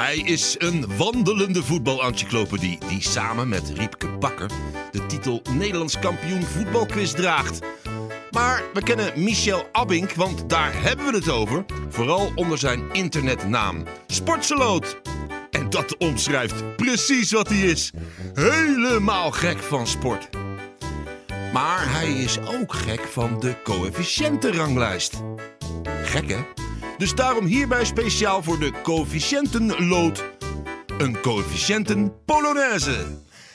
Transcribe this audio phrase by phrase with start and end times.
[0.00, 4.50] Hij is een wandelende voetbalencyclopedie die samen met Riepke Bakker
[4.90, 7.58] de titel Nederlands kampioen voetbalquiz draagt.
[8.30, 11.64] Maar we kennen Michel Abink, want daar hebben we het over.
[11.88, 15.00] Vooral onder zijn internetnaam Sportseloot.
[15.50, 17.92] En dat omschrijft precies wat hij is.
[18.34, 20.28] Helemaal gek van sport.
[21.52, 25.22] Maar hij is ook gek van de coëfficiëntenranglijst.
[26.02, 26.38] Gek hè?
[27.00, 30.24] Dus daarom hierbij speciaal voor de coëfficiëntenlood.
[30.98, 33.06] Een coëfficiënten Polonaise.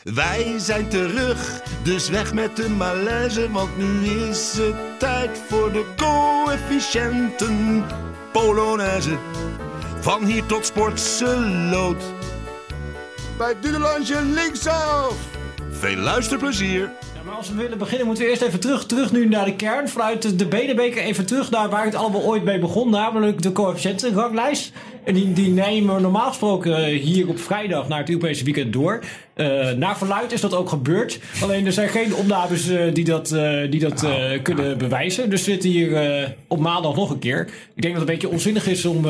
[0.04, 5.86] Wij zijn terug, dus weg met de malaise, want nu is het tijd voor de
[5.98, 7.86] coëfficiënten
[8.32, 9.18] Polonaise.
[10.00, 12.04] Van hier tot Sportseloot.
[13.38, 15.16] Bij Dudelandje linksaf.
[15.72, 16.92] Veel luisterplezier.
[17.38, 19.90] Als we willen beginnen, moeten we eerst even terug, terug nu naar de kern.
[19.90, 22.90] Vanuit de- de Benebeker even terug naar waar het allemaal ooit mee begon.
[22.90, 24.72] Namelijk de coëfficiëntenranglijst.
[25.06, 29.04] En die, nemen normaal gesproken eh, hier op vrijdag naar het Europese weekend door.
[29.34, 31.20] Eh, naar verluid is dat ook gebeurd.
[31.42, 33.36] Alleen er zijn geen opnames eh, die dat,
[33.70, 34.06] die dat
[34.42, 35.30] kunnen bewijzen.
[35.30, 37.50] Dus we zitten hier op maandag nog een keer.
[37.76, 39.02] Ik denk dat het een beetje onzinnig is om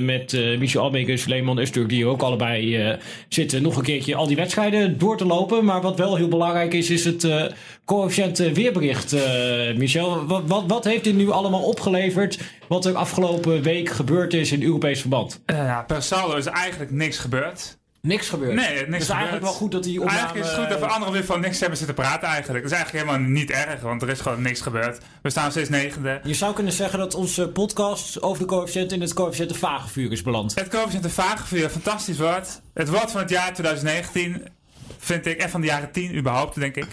[0.00, 2.96] met Michel Albeek en Suleiman die hier ook allebei
[3.28, 5.64] zitten, nog een keertje al die wedstrijden door te lopen.
[5.64, 7.26] Maar wat wel heel belangrijk is, is het
[7.92, 9.12] coëfficiënt eh, weerbericht.
[9.12, 12.38] eh, Michel, wat, wat, wat heeft dit nu allemaal opgeleverd?
[12.68, 15.40] Wat er afgelopen week gebeurd is in Europees verband?
[15.46, 17.78] Eh, ja, per saldo is eigenlijk niks gebeurd.
[18.00, 18.54] Niks gebeurd.
[18.54, 19.10] Nee, niks Dus gebeurd.
[19.10, 20.18] eigenlijk wel goed dat die opname...
[20.18, 22.62] Eigenlijk is het goed dat we anderen weer van niks hebben zitten praten eigenlijk.
[22.62, 24.98] Dat is eigenlijk helemaal niet erg, want er is gewoon niks gebeurd.
[25.22, 26.20] We staan steeds negende.
[26.22, 30.22] Je zou kunnen zeggen dat onze podcast over de coëfficiënt in het coëfficiënte vagevuur is
[30.22, 30.54] beland.
[30.54, 32.60] Het coëfficiënt de vagevuur, fantastisch woord.
[32.74, 34.42] Het woord van het jaar 2019
[34.98, 36.86] vind ik, en van de jaren 10 überhaupt, denk ik.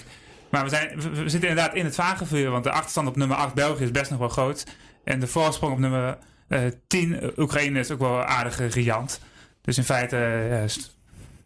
[0.50, 3.54] Maar we, zijn, we, zitten inderdaad in het vagevuur, want de achterstand op nummer 8
[3.54, 4.66] België is best nog wel groot.
[5.04, 9.20] En de voorsprong op nummer eh 10 eh, Oekraïne is ook wel aardig riant.
[9.62, 10.98] Dus in feite eh, is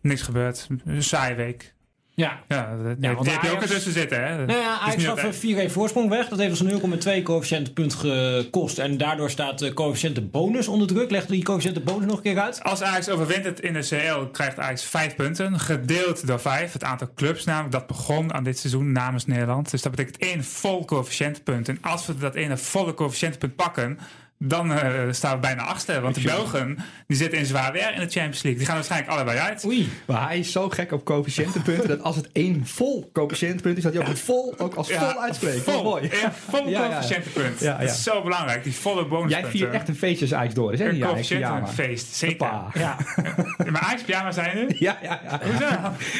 [0.01, 0.67] niks gebeurd.
[0.85, 1.73] Een saaie week.
[2.15, 2.39] Ja.
[2.47, 4.45] Ja, die, want die heb je ook ertussen zitten, hè?
[4.45, 6.27] Nou ja, Ajax gaf altijd- een 4-1 voorsprong weg.
[6.27, 6.71] Dat heeft ons
[7.05, 8.77] 0,2 coëfficiëntenpunt gekost.
[8.79, 11.11] En daardoor staat de coëfficiëntenbonus onder druk.
[11.11, 12.63] Leg die coëfficiëntenbonus nog een keer uit.
[12.63, 15.59] Als Ajax overwint het in de CL, krijgt Ajax 5 punten.
[15.59, 16.73] Gedeeld door 5.
[16.73, 19.71] Het aantal clubs namelijk dat begon aan dit seizoen namens Nederland.
[19.71, 21.69] Dus dat betekent één vol coëfficiëntenpunt.
[21.69, 23.99] En als we dat ene volle coëfficiëntenpunt pakken...
[24.47, 25.99] dan eh, staan we bijna achtste.
[26.01, 26.77] Want de Belgen
[27.07, 28.55] die zitten in zwaar weer in de Champions League.
[28.55, 29.65] Die gaan waarschijnlijk allebei uit.
[29.65, 29.89] Oei.
[30.05, 33.93] Maar hij is zo gek op coëfficiëntenpunten dat als het één vol coëfficiëntenpunt is, dat
[33.93, 35.63] hij ook het vol ook als vol uitspreekt.
[35.63, 35.83] Vol, Vol.
[35.83, 36.03] mooi.
[36.03, 37.59] Een vol coëfficiëntenpunt.
[37.59, 37.77] Ja, ja.
[37.77, 38.63] Dat is zo belangrijk.
[38.63, 39.41] Die volle bonuspunten.
[39.41, 40.85] Jij viert echt een feestje als Ajax door is, hè?
[40.85, 42.15] een die coëfficiëntenfeest.
[42.15, 42.47] Zeker.
[42.73, 42.97] Ja.
[43.71, 44.75] Maar Ajax pyjama zijn er?
[44.79, 45.39] Ja, ja, ja.
[45.43, 45.65] Hoezo?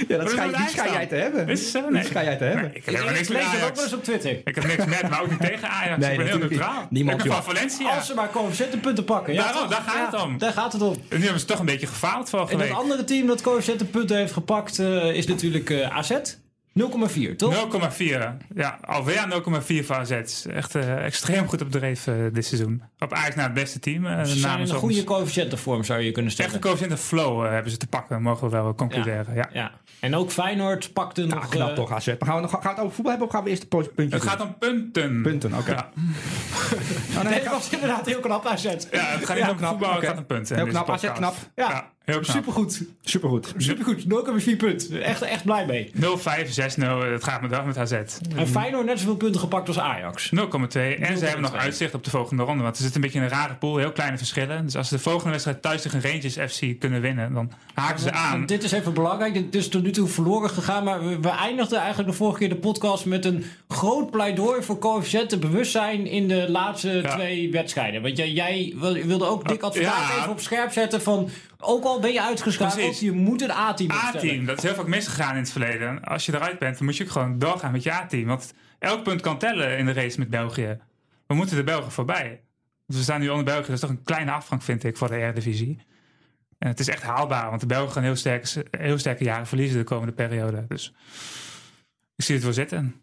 [0.08, 1.48] ja dat schijn, die schijn jij te hebben.
[1.48, 1.82] Is zo?
[1.82, 2.04] Die Nee.
[2.04, 2.76] schijn jij te hebben.
[2.76, 3.84] Ik heb niks lees dat ook wel Ajax.
[3.84, 4.32] eens op Twitter.
[4.44, 6.08] Ik heb niks met, maar ook niet tegen Ajax.
[6.08, 6.88] Ik ben heel neutraal.
[6.90, 8.02] Niemand, ik ben van Valencia.
[8.14, 9.34] Ze maar coëfficiëntenpunten pakken.
[9.34, 10.38] Ja, Daarom, daar gaat het om.
[10.38, 10.96] Daar gaat het om.
[11.10, 12.72] En nu hebben ze toch een beetje gefaald vorige En week.
[12.72, 16.12] andere team dat coëfficiëntenpunten heeft gepakt eh, is natuurlijk eh, AZ.
[16.80, 17.68] 0,4, toch?
[17.98, 18.38] 0,4.
[18.56, 19.44] Ja, alweer
[19.82, 20.12] 0,4 voor AZ.
[20.46, 22.84] Echt eh, extreem goed op dreef eh, dit seizoen.
[23.00, 24.06] Op Ajax naar het beste team.
[24.06, 26.56] eh Ze zijn een goede coëfficiëntenvorm, zou je kunnen Echt stellen.
[26.56, 29.36] een coëfficiënt flow eh, hebben ze te pakken, mogen we wel concluderen.
[29.36, 29.50] Ja.
[29.54, 29.72] Ja.
[30.00, 31.50] En ook Feyenoord pakte Ja, nog...
[31.50, 32.06] knap toch, AZ.
[32.08, 33.68] Maar gaan we, nog, gaan we het over voetbal hebben of gaan we eerst de
[33.96, 35.22] puntjes Het gaat om punten.
[35.22, 35.72] Punten, oké.
[35.72, 35.90] Ja,
[37.18, 38.64] Oh, nee, dat was inderdaad heel knap AZ.
[38.64, 39.98] ja het gaat niet Ja, om knap, voetbal, oké.
[40.00, 40.56] het gaat om punten.
[40.56, 41.36] Heel knap, AZ knap.
[41.56, 41.92] Ja.
[42.04, 42.20] Heel.
[42.24, 42.84] Supergoed.
[43.04, 43.54] Supergoed.
[43.58, 44.04] Supergoed.
[44.04, 45.04] 0,4 punten.
[45.04, 45.92] Echt, echt blij mee.
[45.96, 46.02] 0-5, 6-0,
[47.12, 47.92] het gaat met dag met AZ.
[48.36, 50.30] En Feyenoord net zoveel punten gepakt als Ajax.
[50.36, 50.40] 0,2.
[50.40, 51.56] En ze hebben nog 0,2.
[51.58, 52.64] uitzicht op de volgende ronde.
[52.64, 53.78] Want er zit een beetje in een rare pool.
[53.78, 54.64] Heel kleine verschillen.
[54.64, 57.34] Dus als ze de volgende wedstrijd thuis tegen Rangers FC kunnen winnen.
[57.34, 58.46] Dan haken ze aan.
[58.46, 59.34] Dit is even belangrijk.
[59.34, 60.84] Dit is tot nu toe verloren gegaan.
[60.84, 64.80] Maar we, we eindigden eigenlijk de vorige keer de podcast met een groot pleidooi voor
[64.80, 67.16] coëfficiënten bewustzijn in de laatste Ja.
[67.16, 68.02] twee wedstrijden.
[68.02, 70.18] Want jij, jij wil- wilde ook dik advocaat Ja.
[70.20, 71.30] even op scherp zetten van...
[71.64, 73.92] Ook al ben je uitgeschakeld, je moet een A-team.
[73.92, 76.04] A-team, dat is heel vaak misgegaan in het verleden.
[76.04, 78.26] Als je eruit bent, dan moet je ook gewoon doorgaan met je A-team.
[78.26, 80.80] Want elk punt kan tellen in de race met België.
[81.28, 82.42] We moeten de Belgen voorbij.
[82.86, 83.66] Dus we staan nu onder België.
[83.66, 85.80] Dat is toch een kleine afgang, vind ik, voor de Eredivisie.
[86.58, 89.78] En het is echt haalbaar, want de Belgen gaan heel sterke, heel sterke jaren verliezen
[89.78, 90.66] de komende periode.
[90.68, 90.94] Dus
[92.16, 93.03] ik zie het wel zitten.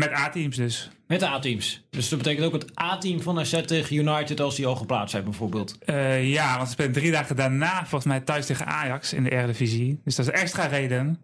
[0.00, 0.90] Met A-teams dus.
[1.06, 1.86] Met A-teams.
[1.90, 5.24] Dus dat betekent ook het A-team van AZ tegen United als die al geplaatst zijn
[5.24, 5.78] bijvoorbeeld.
[5.78, 9.30] Eh, ja, want ze spelen drie dagen daarna volgens mij thuis tegen Ajax in de
[9.30, 10.00] Eredivisie.
[10.04, 11.20] Dus dat is extra reden,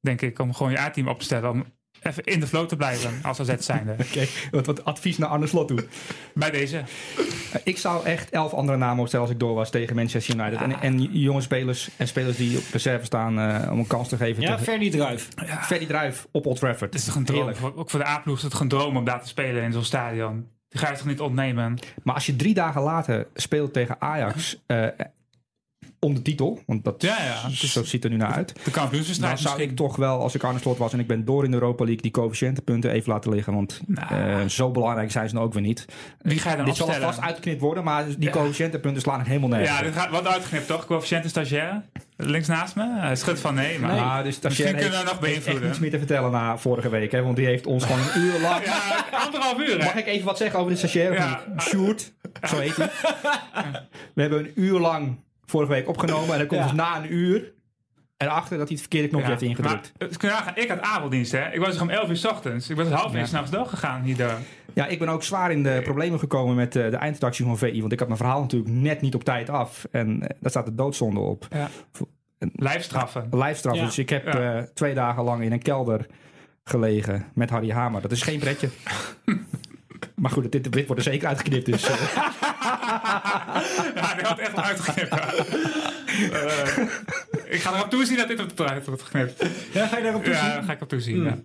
[0.00, 1.50] denk ik, om gewoon je A-team op te stellen.
[1.50, 1.64] Om
[2.02, 3.92] even in de flow te blijven als AZ zijnde.
[4.08, 5.84] Oké, wat, wat advies naar Arne Slot toe.
[6.34, 6.76] Bij deze.
[7.52, 10.60] Eh, Ik zou echt elf andere namen opstellen als ik door was tegen Manchester United.
[10.60, 14.16] En, en jonge spelers en spelers die op reserve staan eh, om een kans te
[14.16, 14.42] geven.
[14.42, 15.28] Ja, Ferdy Druif.
[15.60, 16.92] Ferdy Druif op Old Trafford.
[16.92, 17.48] Het is toch een droom.
[17.48, 17.78] Heerlijk.
[17.78, 19.84] Ook voor de A-ploeg is het gewoon een droom om daar te spelen in zo'n
[19.84, 20.46] stadion.
[20.68, 21.78] Die ga je toch niet ontnemen?
[22.02, 24.62] Maar als je drie dagen later speelt tegen Ajax...
[24.66, 24.86] eh,
[26.00, 26.60] om de titel.
[26.66, 28.48] Want dat, Ja, ja, zo ziet er nu naar uit.
[28.48, 29.70] De Dan kampioenswedstrijd zou misschien.
[29.72, 31.84] ik toch wel, als ik Arne Slot was en ik ben door in de Europa
[31.84, 33.54] League, die coëfficiëntenpunten even laten liggen.
[33.54, 34.14] Want Nou.
[34.14, 35.84] eh, zo belangrijk zijn ze nou ook weer niet.
[36.20, 38.30] Wie ga je dan Dit zal alvast uitgeknipt worden, maar die Ja.
[38.30, 39.78] coëfficiëntenpunten slaan er helemaal nergens.
[39.78, 40.86] Ja, dit gaat wat uitgeknipt toch?
[40.86, 41.82] Coëfficiënte stagiaire?
[42.16, 42.98] Links naast me?
[42.98, 43.90] Hij schudt van nee, maar...
[43.90, 44.00] Nee.
[44.00, 45.66] Maar dus Misschien kunnen we nog beïnvloeden.
[45.66, 47.12] niets meer te vertellen na vorige week.
[47.12, 48.64] Hè, want die heeft ons gewoon een uur lang...
[48.64, 49.84] Ja, anderhalf uur hè?
[49.84, 51.10] Mag ik even wat zeggen over de stagiair?
[51.10, 51.40] of Ja.
[51.58, 52.12] Sjoerd,
[52.48, 52.90] zo heet hij.
[54.14, 55.16] We hebben een uur lang
[55.50, 56.32] vorige week opgenomen.
[56.32, 56.66] En dan komt Ja.
[56.66, 57.52] dus na een uur
[58.16, 59.92] erachter dat hij het verkeerde knopje heeft ingedrukt.
[60.22, 61.52] Maar, eh, ik had avonddienst hè.
[61.52, 62.70] Ik was er om 11 uur 's ochtends.
[62.70, 63.26] Ik ben tot half één Ja.
[63.26, 64.34] s'nachts doorgegaan hierdoor.
[64.74, 67.80] Ja, ik ben ook zwaar in de problemen gekomen met eh, de eindredactie van VI.
[67.80, 69.86] Want ik had mijn verhaal natuurlijk net niet op tijd af.
[69.90, 71.46] En eh, daar staat de doodzonde op.
[71.50, 71.68] Ja.
[72.52, 73.26] Lijfstraffen.
[73.30, 73.76] Lijfstraf.
[73.76, 73.84] Ja.
[73.84, 74.56] Dus ik heb Ja.
[74.56, 76.06] eh, twee dagen lang in een kelder
[76.64, 78.00] gelegen met Harry Hamer.
[78.02, 78.68] Dat is geen pretje.
[80.14, 81.66] maar goed, dit, dit wordt er zeker uitgeknipt.
[81.66, 81.94] Dus, eh,
[83.94, 85.14] Ja, die had echt uitgeknipt.
[85.14, 85.32] ja.
[86.32, 86.84] Eh,
[87.50, 89.44] ik ga erop toezien dat dit op eruit wordt geknipt.
[89.72, 90.44] Ja, ga je daarop toezien?
[90.44, 91.24] Ja, ga ik op toezien.
[91.24, 91.38] Ja.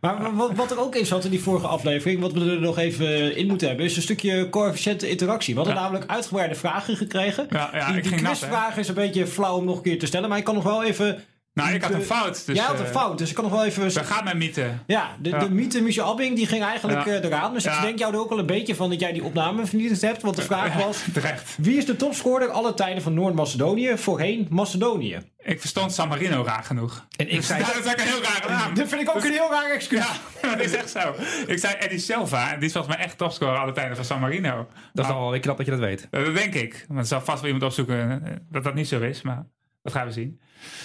[0.00, 2.78] Maar wat, wat er ook in zat in die vorige aflevering, wat we er nog
[2.78, 5.54] even in moeten hebben, is een stukje coëfficiënte interactie.
[5.54, 7.46] We hadden namelijk uitgebreide vragen gekregen.
[7.50, 9.98] Ja, ja, die ik die ging nat, is een beetje flauw om nog een keer
[9.98, 11.24] te stellen, maar ik kan nog wel even...
[11.62, 12.46] Nou, ik had een fout.
[12.46, 13.94] Dus, Jij had een eh, fout, dus ik kan nog wel even...
[13.94, 14.66] Daar gaat mijn mythe.
[14.86, 15.38] Ja, de, Ja.
[15.38, 17.12] de mythe Michel Abbing die ging eigenlijk Ja.
[17.12, 17.52] eh, eraan.
[17.54, 20.00] Dus ik denk jou er ook al een beetje van dat jij die opname vernietigd
[20.02, 20.22] hebt.
[20.22, 21.54] Want de vraag was, Terecht.
[21.58, 25.18] wie is de topscorer alle tijden van Noord-Macedonië voorheen Macedonië?
[25.38, 27.06] Ik verstond San Marino raar genoeg.
[27.16, 27.60] en ik zei...
[27.60, 28.74] Ja, dat is een heel rare naam.
[28.74, 30.06] Dat vind ik ook een heel raar excuus.
[30.42, 31.14] Ja, dat is echt zo.
[31.46, 32.52] Ik zei Eddie Silva.
[32.52, 34.56] en Die is volgens mij echt topscorer alle tijden van San Marino.
[34.92, 36.08] Dat is Nou, al wel knap dat je dat weet.
[36.10, 36.84] dat denk ik.
[36.88, 39.22] Maar er zal vast wel iemand opzoeken eh, dat dat niet zo is.
[39.22, 39.46] Maar
[39.88, 40.40] dat gaan we zien.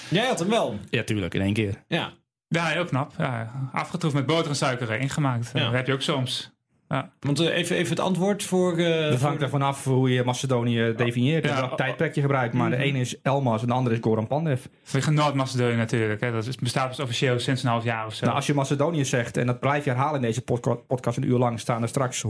[0.09, 0.79] Jij had hem wel.
[0.89, 1.33] Ja, tuurlijk.
[1.33, 1.83] In één keer.
[1.87, 2.13] Ja.
[2.47, 3.13] Ja, heel knap.
[3.17, 5.51] Ja, afgetroefd met boter en suiker ingemaakt.
[5.53, 5.63] Ja.
[5.63, 6.52] Dat heb je ook soms.
[6.93, 7.09] Ja.
[7.19, 8.77] Want eh, even, even het antwoord voor...
[8.77, 11.43] eh, Dat voor- hangt ervan af hoe je Macedonië definieert.
[11.45, 11.49] Ja.
[11.55, 12.53] en welk tijdperk je gebruidt.
[12.53, 14.61] Maar de ene is Elmas en de andere is Goran Pandev.
[14.83, 16.21] Vanwege Noord-Macedonië natuurlijk.
[16.21, 16.31] Hè.
[16.31, 18.23] Dat is, bestaat dus officieel sinds een half jaar of zo.
[18.25, 21.27] Nou, als je Macedonië zegt, en dat blijf je herhalen in deze podca- podcast een
[21.29, 22.29] uur lang, staan er straks 100.000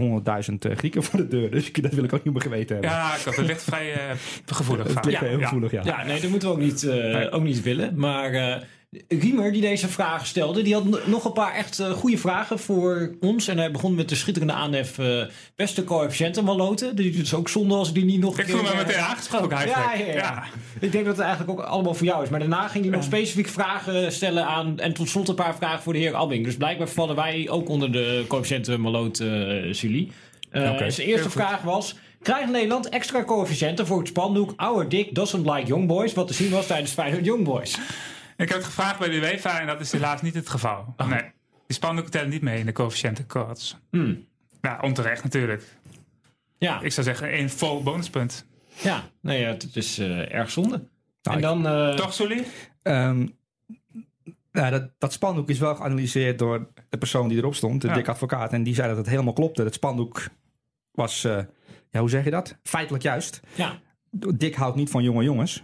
[0.60, 1.52] eh, Grieken voor de deur.
[1.52, 2.92] Dus ik- dat wil ik ook niet meer geweten hebben.
[2.92, 4.00] ja, ik had het ligt vrij eh,
[4.46, 4.88] gevoelig.
[4.94, 5.46] het ligt Ja, heel ja.
[5.48, 5.82] gevoelig, ja.
[5.84, 7.94] Ja, nee, dat moeten we ook niet, eh, ook niet willen.
[7.96, 8.62] Maar eh,
[9.08, 13.16] Riemer, die deze vraag stelde, die had nog een paar echt eh, goede vragen voor
[13.20, 13.48] ons.
[13.48, 15.22] En hij begon met de schitterende aanhef eh,
[15.56, 16.96] beste coëfficiënten maloten.
[16.96, 19.58] Die is ook zonde als ik die niet nog Ik voel me eh, meteen aangesproken
[19.58, 19.98] eigenlijk.
[19.98, 20.44] Ja, ja, ja.
[20.80, 22.30] Ik denk dat het eigenlijk ook allemaal voor jou is.
[22.30, 24.80] Maar daarna ging hij nog specifiek vragen stellen aan.
[24.80, 26.46] En tot slot een paar vragen voor de heer Abbing.
[26.46, 30.12] Dus blijkbaar vallen wij ook onder de coëfficiënten maloot uh, Julie.
[30.50, 30.90] Eh, Oké.
[30.90, 31.96] Zijn eerste vraag was.
[32.22, 36.14] Krijgt Nederland extra coëfficiënten voor het spandoek Our Dick Doesn't Like Young Boys?
[36.14, 37.78] Wat te zien was tijdens Feyenoord Young Boys.
[38.44, 40.94] Ik heb het gevraagd bij de UEFA en dat is helaas niet het geval.
[40.98, 41.08] Oh.
[41.08, 41.22] Nee.
[41.68, 43.78] Die spandoeken tellen niet mee in de coëfficiëntencodes.
[43.90, 44.26] Hmm.
[44.62, 45.64] Ja, onterecht natuurlijk.
[46.58, 48.46] Ja, Ik zou zeggen één vol bonuspunt.
[48.82, 49.04] ja.
[49.22, 50.88] Nee, ja, het is eh, erg zonde.
[51.24, 51.68] Nou, en dan...
[51.68, 52.44] eh, Toch, Sully?
[52.82, 53.28] Ehm,
[54.52, 57.94] nou, dat, dat spandoek is wel geanalyseerd door de persoon die erop stond, de Ja.
[57.94, 58.54] dik advocaat.
[58.54, 59.64] En die zei dat het helemaal klopte.
[59.64, 60.28] Het spandoek
[60.92, 61.40] was, eh,
[61.90, 62.58] ja, hoe zeg je dat?
[62.64, 63.40] Feitelijk juist.
[63.56, 63.80] Ja,
[64.36, 65.64] Dick houdt niet van jonge jongens.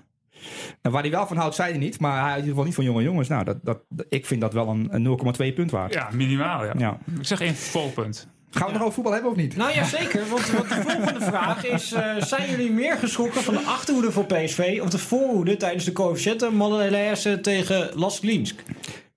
[0.81, 1.99] En waar hij wel van houdt, zei hij niet.
[1.99, 3.27] Maar hij houdt in ieder geval niet van jonge jongens.
[3.27, 5.19] Nou, dat, dat, ik vind dat wel een, een
[5.49, 5.93] 0,2 punt waard.
[5.93, 6.65] Ja, minimaal.
[6.65, 6.73] Ja.
[6.77, 6.97] Ja.
[7.19, 8.27] Ik zeg één vol punt.
[8.51, 9.55] Gaan we het nog over voetbal hebben of niet?
[9.55, 10.27] nou ja, zeker.
[10.29, 11.91] Want, want de volgende vraag is...
[11.91, 14.79] eh, zijn jullie meer geschrokken van de achterhoede voor PSV...
[14.83, 18.63] of de voorhoede tijdens de coëfficiënten Malenijse tegen Las Glinsk?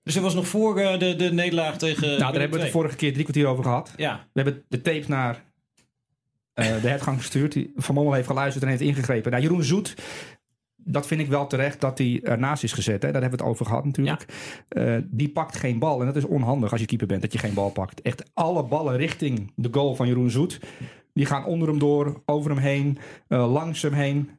[0.03, 2.07] Dus dat was nog voor eh, de, de nederlaag tegen...
[2.07, 3.91] nou, daar hebben we het de vorige keer drie kwartier over gehad.
[3.95, 5.43] Ja, We hebben de tape naar
[6.53, 7.51] eh, de hertgang gestuurd.
[7.51, 9.31] Die Van Mommel heeft geluisterd en heeft ingegrepen.
[9.31, 9.93] Nou, Jeroen Zoet,
[10.85, 13.03] dat vind ik wel terecht dat hij ernaast is gezet.
[13.03, 13.11] Hè?
[13.11, 14.25] Daar hebben we het over gehad natuurlijk.
[14.67, 15.99] Eh, die pakt geen bal.
[15.99, 18.01] En dat is onhandig als je keeper bent, dat je geen bal pakt.
[18.01, 20.59] Echt alle ballen richting de goal van Jeroen Zoet.
[21.13, 24.29] Die gaan onder hem door, over hem heen, eh, langs hem heen.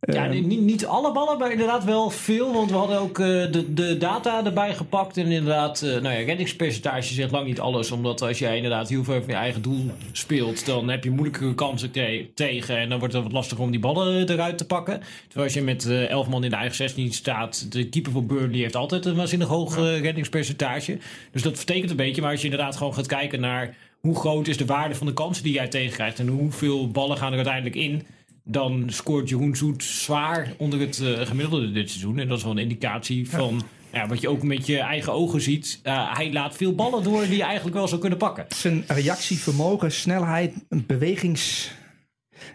[0.00, 2.52] Ja, Eh, nee, niet, niet alle ballen, maar inderdaad wel veel.
[2.52, 5.16] Want we hadden ook eh, de, de data erbij gepakt.
[5.16, 7.90] En inderdaad, eh, nou ja, reddingspercentage zegt lang niet alles.
[7.90, 11.54] Omdat als jij inderdaad heel veel van je eigen doel speelt, dan heb je moeilijkere
[11.54, 12.76] kansen te- tegen.
[12.76, 15.00] En dan wordt het wat lastiger om die ballen eruit te pakken.
[15.22, 18.58] Terwijl als je met elf man in de eigen 16 staat, de keeper van Burnley
[18.60, 20.98] heeft altijd een waanzinnig hoog reddingspercentage.
[21.32, 22.22] Dus dat vertekent een beetje.
[22.22, 25.12] Maar als je inderdaad gewoon gaat kijken naar hoe groot is de waarde van de
[25.12, 26.18] kansen die jij tegenkrijgt.
[26.18, 28.02] En hoeveel ballen gaan er uiteindelijk in
[28.44, 32.18] dan scoort Jeroen Zoet zwaar onder het eh, gemiddelde dit seizoen.
[32.18, 35.40] En dat is wel een indicatie van ja, wat je ook met je eigen ogen
[35.40, 35.80] ziet.
[35.82, 38.46] Uh, hij laat veel ballen door die je eigenlijk wel zou kunnen pakken.
[38.48, 41.72] Zijn reactievermogen, snelheid, bewegings...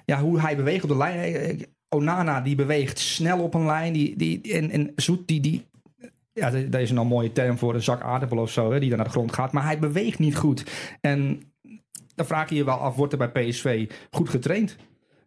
[0.06, 1.36] Ja, hoe hij beweegt op de lijn.
[1.36, 3.94] Eh, Onana, die beweegt snel op een lijn.
[3.94, 5.40] Die, die, en, en Zoet, die...
[5.40, 5.66] die
[6.38, 8.90] ja, daar is een al mooie term voor een zak aardappel of zo, hè, die
[8.90, 9.52] dan naar de grond gaat.
[9.52, 10.64] Maar hij beweegt niet goed.
[11.02, 11.52] En
[12.16, 14.76] dan vraag je je wel af, wordt er bij PSV goed getraind?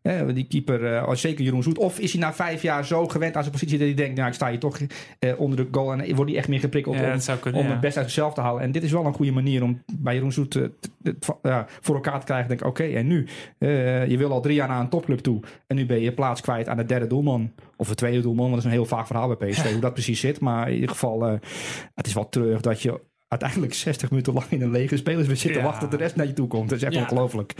[0.02, 1.78] Die keeper, als zeker Jeroen Zoet.
[1.78, 4.28] Of is hij na vijf jaar zo gewend aan zijn positie dat hij denkt, nou
[4.28, 4.78] ik sta hier toch
[5.18, 7.72] eh, onder de goal en wordt hij echt meer geprikkeld Ja, om, kunnen, om ja.
[7.72, 8.62] het best uit zichzelf te halen.
[8.62, 10.60] En dit is wel een goede manier om bij Jeroen Zoet
[11.42, 12.48] eh, voor elkaar te krijgen.
[12.48, 13.26] Denk oké, en nu?
[13.58, 16.68] Je wil al drie jaar naar een topclub toe en nu ben je plaats kwijt
[16.68, 17.52] aan de derde doelman.
[17.76, 19.92] Of de tweede doelman, want dat is een heel vaag verhaal bij PSV, hoe dat
[19.92, 20.40] precies zit.
[20.40, 21.22] Maar in ieder geval,
[21.94, 25.52] het is wel terug dat je uiteindelijk 60 minuten lang in een lege spelers zit
[25.52, 25.64] te Ja.
[25.64, 26.68] wachten tot de rest naar je toe komt.
[26.68, 27.00] Dat is echt Ja.
[27.00, 27.54] ongelooflijk.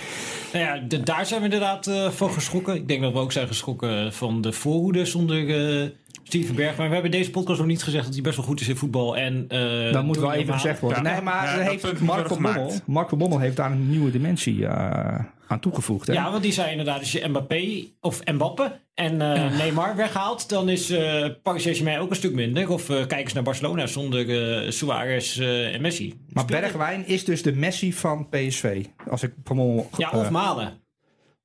[0.52, 2.74] Nou ja, de- daar zijn we inderdaad eh, van geschrokken.
[2.74, 5.48] Ik denk dat we ook zijn geschrokken van de voorhoede zonder
[5.82, 5.88] eh,
[6.22, 6.76] Steven Berg.
[6.76, 8.76] Maar we hebben deze podcast nog niet gezegd dat hij best wel goed is in
[8.76, 9.16] voetbal.
[9.16, 11.02] En, eh, Dat moet wel even gezegd worden.
[11.04, 11.12] Ja.
[11.12, 11.96] Nee, maar heeft van,
[12.28, 12.72] Bommel,
[13.08, 15.18] van Bommel heeft daar een nieuwe dimensie eh,
[15.50, 16.06] aan toegevoegd.
[16.06, 16.12] Hè?
[16.12, 20.68] Ja, want die zei inderdaad, als je Mbappé of Mbappe en eh, Neymar weghaalt, dan
[20.68, 22.70] is eh Paris Saint-Germain ook een stuk minder.
[22.70, 26.20] Of eh, kijk eens naar Barcelona zonder Suarez en Messi.
[26.32, 28.84] maar Speelt- Bergwijn is dus de Messi van PSV.
[29.08, 29.88] Als ik van Bommel...
[29.96, 30.80] Ja, of Malen.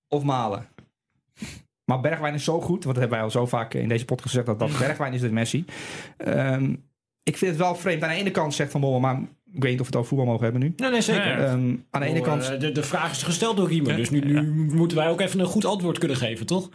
[0.07, 0.67] of Malen.
[1.85, 4.27] Maar Bergwijn is zo goed, want dat hebben wij al zo vaak in deze podcast
[4.29, 5.65] gezegd, dat, dat Bergwijn is de Messi.
[6.17, 6.75] Ehm,
[7.23, 8.03] ik vind het wel vreemd.
[8.03, 9.21] Aan de ene kant zegt Van Bommel, maar
[9.55, 10.73] ik weet niet of we het over voetbal mogen hebben nu.
[10.77, 11.27] Nee, nee, zeker.
[11.27, 11.37] Ja.
[11.37, 12.49] Ehm, aan de ene Oh, kant...
[12.49, 14.41] eh, de, de vraag is gesteld door Riemer, dus nu, nu
[14.75, 16.69] moeten wij ook even een goed antwoord kunnen geven, toch?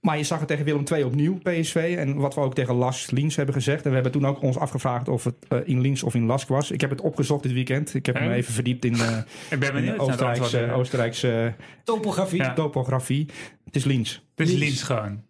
[0.00, 1.94] Maar je zag het tegen Willem II opnieuw, PSV.
[1.98, 3.82] En wat we ook tegen Las Liens hebben gezegd.
[3.82, 6.48] En we hebben toen ook ons afgevraagd of het eh, in Liens of in Lask
[6.48, 6.70] was.
[6.70, 7.94] Ik heb het opgezocht dit weekend.
[7.94, 8.34] Ik heb me Hè?
[8.34, 9.18] even verdiept in, eh,
[9.50, 10.72] Ik ben in Oostenrijkse.
[10.72, 11.54] Oostenrijkse
[11.84, 12.38] Topografie.
[12.42, 12.52] Ja.
[12.52, 13.26] topografie.
[13.64, 14.22] Het is Liens.
[14.34, 14.64] Het is Liens.
[14.64, 15.22] Liens gewoon.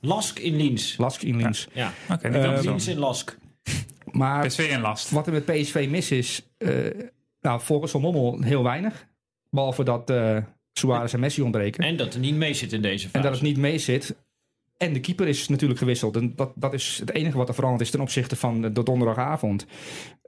[0.00, 0.96] Lask in Liens.
[0.96, 1.68] Lask in Liens.
[1.72, 2.70] Ja, Oké, niet andersom.
[2.70, 3.36] Liens in Lask.
[4.14, 5.10] Maar PSV en last.
[5.10, 6.70] wat er met PSV mis is, eh,
[7.40, 9.06] nou, volgens Van Mommel heel weinig.
[9.50, 10.36] Behalve dat eh
[10.72, 11.84] Suarez en Messi ontbreken.
[11.84, 13.24] En, En dat er niet mee zit in deze fase.
[13.24, 14.14] dat het niet mee zit.
[14.76, 16.16] En de keeper is natuurlijk gewisseld.
[16.16, 18.82] En dat, dat is het enige wat er veranderd is ten opzichte van de, de
[18.82, 19.66] donderdagavond.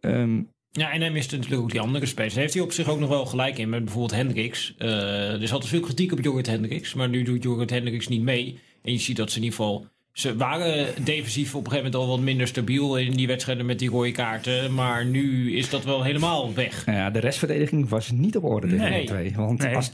[0.01, 0.41] Ehm,
[0.71, 2.33] Ja, en hij mist natuurlijk ook die andere spelers.
[2.33, 3.69] Daar heeft hij op zich ook nog wel gelijk in.
[3.69, 4.75] Met bijvoorbeeld Hendricks.
[4.79, 6.95] Eh, er is altijd veel kritiek op Jorrit Hendricks.
[6.95, 8.59] Maar nu doet Jorrit Hendricks niet mee.
[8.83, 9.87] En je ziet dat ze in ieder geval...
[10.17, 13.79] Ze waren defensief op een gegeven moment al wat minder stabiel in die wedstrijden met
[13.79, 14.75] die rode kaarten.
[14.75, 16.87] Maar nu is dat wel helemaal weg.
[16.87, 19.01] nou ja, de restverdediging was niet op orde tegen Nee.
[19.01, 19.33] de twee.
[19.37, 19.77] Want Nee.
[19.77, 19.91] als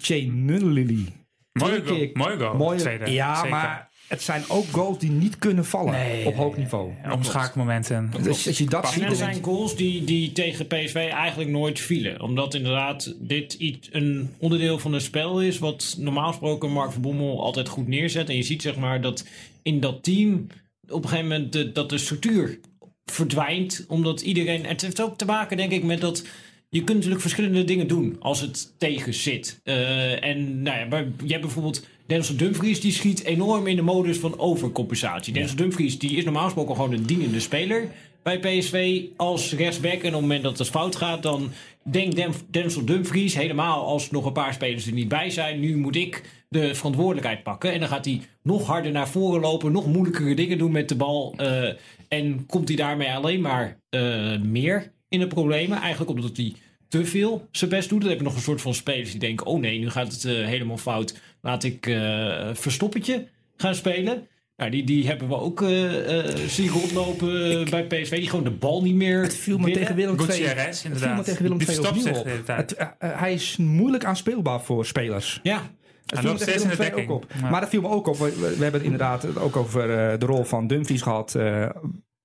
[1.86, 2.10] goal.
[2.12, 2.56] Mooie goal.
[2.56, 3.10] mooie- Tweede.
[3.12, 3.50] ja, Zeker.
[3.50, 6.26] maar het zijn ook goals die niet kunnen vallen Nee.
[6.26, 6.90] op hoog niveau.
[7.02, 8.10] Ja, Omschakelmomenten.
[8.22, 9.02] Dus als je dat ziet...
[9.02, 12.20] er zijn goals die, die tegen PSV eigenlijk nooit vielen.
[12.20, 15.58] Omdat inderdaad dit iets, een onderdeel van het spel is...
[15.58, 18.28] wat normaal gesproken Mark van Bommel altijd goed neerzet.
[18.28, 19.26] En je ziet zeg maar dat
[19.62, 20.46] in dat team
[20.88, 22.58] op een gegeven moment de, dat de structuur
[23.04, 23.84] verdwijnt.
[23.88, 24.66] Omdat iedereen...
[24.66, 26.26] Het heeft ook te maken denk ik met dat...
[26.68, 29.60] Je kunt natuurlijk verschillende dingen doen als het tegen zit.
[29.64, 33.82] Eh, en nou ja, maar je hebt bijvoorbeeld Denzel Dumfries, die schiet enorm in de
[33.82, 35.32] modus van overcompensatie.
[35.32, 37.88] Denzel Dumfries die is normaal gesproken gewoon een dienende speler
[38.22, 39.92] bij PSV als rechtsback.
[39.92, 41.50] En op het moment dat het fout gaat, dan
[41.82, 45.60] denkt Den- Denzel Dumfries helemaal als nog een paar spelers er niet bij zijn.
[45.60, 47.72] Nu moet ik de verantwoordelijkheid pakken.
[47.72, 50.96] En dan gaat hij nog harder naar voren lopen, nog moeilijkere dingen doen met de
[50.96, 51.34] bal.
[51.36, 51.68] eh,
[52.08, 55.80] en komt hij daarmee alleen maar eh, meer in de problemen.
[55.80, 56.52] Eigenlijk omdat hij
[56.88, 58.00] te veel zijn best doet.
[58.00, 60.24] Dan heb je nog een soort van spelers die denken: oh nee, nu gaat het
[60.24, 61.20] eh, helemaal fout.
[61.42, 64.26] Laat ik eh verstoppertje gaan spelen.
[64.56, 68.16] Nou, die, die hebben we ook eh eh, zien rondlopen bij PSV.
[68.16, 69.22] Die gewoon de bal niet meer.
[69.22, 70.44] Het viel me tegen Willem II.
[70.46, 72.26] Het viel me tegen Willem II opnieuw op.
[72.46, 75.40] Het, hij is moeilijk aanspeelbaar voor spelers.
[75.42, 77.26] Ja, Het Hij viel me in de ook op.
[77.40, 77.50] Ja.
[77.50, 78.16] Maar dat viel me ook op.
[78.18, 81.34] We, we hebben het inderdaad ook over eh, de rol van Dumfries gehad.
[81.34, 81.68] eh,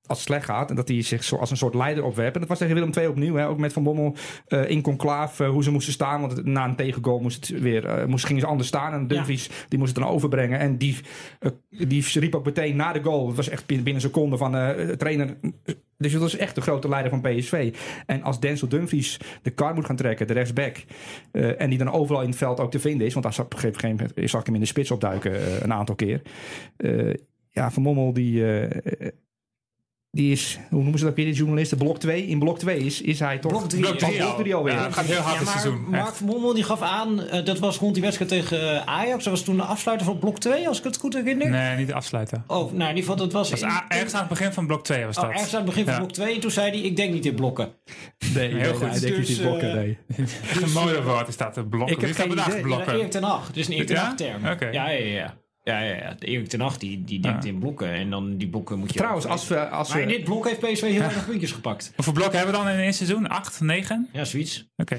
[0.08, 0.70] als het slecht gaat.
[0.70, 2.34] En dat hij zich zo als een soort leider opwerpt.
[2.34, 3.36] En dat was tegen Willem II opnieuw.
[3.36, 4.16] Hè, ook met Van Bommel
[4.48, 5.46] eh, in conclave.
[5.46, 6.22] hoe ze moesten staan.
[6.22, 8.94] Want na een tegengoal moest het weer, eh, moest, gingen ze anders staan.
[8.94, 10.60] En Dumfries die moest het dan overbrengen.
[10.60, 10.98] En die,
[11.40, 13.28] eh, die riep ook meteen na de goal.
[13.28, 15.38] Het was echt binnen, een seconde van eh trainer.
[15.98, 17.76] Dus dat is echt de grote leider van PSV.
[18.06, 20.84] En als Denzel Dumfries de kar moet gaan trekken, de rechtsback.
[21.32, 23.14] eh, en die dan overal in het veld ook te vinden is.
[23.14, 25.60] Want daar zag op een gegeven moment zag ik hem in de spits opduiken eh,
[25.62, 26.22] een aantal keer.
[26.78, 27.14] Eh,
[27.50, 28.44] ja, Van Mommel die...
[30.18, 31.78] die is, hoe noemen ze dat weer, die journalisten?
[31.78, 32.28] Blok 2.
[32.28, 33.52] In blok 2 is, is hij toch...
[33.52, 34.02] Blok drie, Blok
[34.54, 34.74] alweer.
[34.74, 35.86] Ja, het gaat heel hard Ja, dit seizoen.
[35.90, 39.24] Mark van Bommel die gaf aan, eh, dat was rond die wedstrijd tegen eh, Ajax.
[39.24, 41.50] Dat was toen de afsluiter van blok 2, als ik het goed herinner.
[41.50, 42.44] Nee, niet afsluiten.
[42.48, 43.50] Oh, nou in ieder geval, dat was...
[43.50, 45.32] Dat was in- ergens aan het begin van blok 2 was Oh, dat.
[45.32, 46.00] ergens aan het begin van Ja.
[46.00, 46.34] blok 2.
[46.36, 47.70] En toen zei hij, ik denk niet in blokken.
[48.34, 48.96] Nee, Heel goed.
[48.96, 49.98] ik denk Dus, niet in blokken, eh, nee.
[50.64, 51.96] een mooi woord, is dat de blokken.
[51.96, 52.62] Ik heb geen bedacht idee.
[52.62, 52.94] Blokken?
[52.94, 53.50] Erik ten Hag.
[53.54, 53.98] Is een Erik ten?
[53.98, 54.46] Hag term.
[54.48, 54.66] Oké.
[54.70, 55.38] Ja, ja, ja.
[55.68, 56.16] Ja, ja, ja.
[56.20, 57.50] De Erik ten Hag die, die denkt Ja.
[57.50, 57.92] in blokken.
[57.92, 58.98] En dan die blokken moet je...
[59.00, 59.70] Trouwens, als we...
[59.70, 61.92] Als Maar in dit blok heeft PSV heel weinig puntjes gepakt.
[61.96, 63.28] Hoeveel blokken hebben we dan in één seizoen?
[63.28, 64.10] 8, 9?
[64.14, 64.68] Ja, zoiets.
[64.76, 64.98] Oké.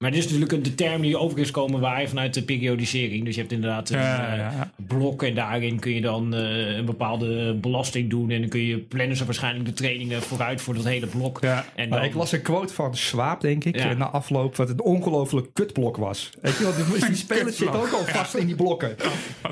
[0.00, 2.42] Maar dit is natuurlijk een- de term die over is komen waar je vanuit de
[2.42, 3.24] periodisering.
[3.24, 4.70] Dus je hebt inderdaad een Ja, eh, ja, ja.
[4.86, 8.30] blok en daarin kun je dan eh, een bepaalde belasting doen.
[8.30, 11.38] En dan kun je plannen ze waarschijnlijk de trainingen vooruit voor dat hele blok.
[11.40, 11.64] Ja.
[11.74, 13.92] En dan, ik las een quote van Swaap, denk ik, Ja.
[13.94, 16.30] na afloop, wat het een ongelooflijk kutblok was.
[16.42, 18.96] Weet je wel, die, die spelers zitten ook al vast in die blokken.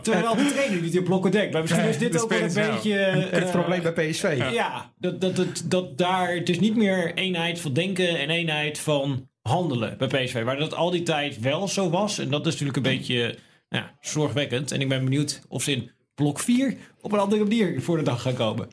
[0.03, 1.53] Terwijl de trainer niet in blokken denkt.
[1.53, 2.99] Maar misschien is dit de ook wel een beetje...
[2.99, 4.39] eh, Het probleem bij PSV.
[4.53, 8.79] Ja, dat, dat, dat, dat daar, het is niet meer eenheid van denken en eenheid
[8.79, 10.45] van handelen bij PSV.
[10.45, 12.19] Waar dat al die tijd wel zo was.
[12.19, 13.39] En dat is natuurlijk een beetje
[13.69, 14.73] nou ja, zorgwekkend.
[14.73, 18.03] En ik ben benieuwd of ze in blok 4 op een andere manier voor de
[18.03, 18.69] dag gaan komen.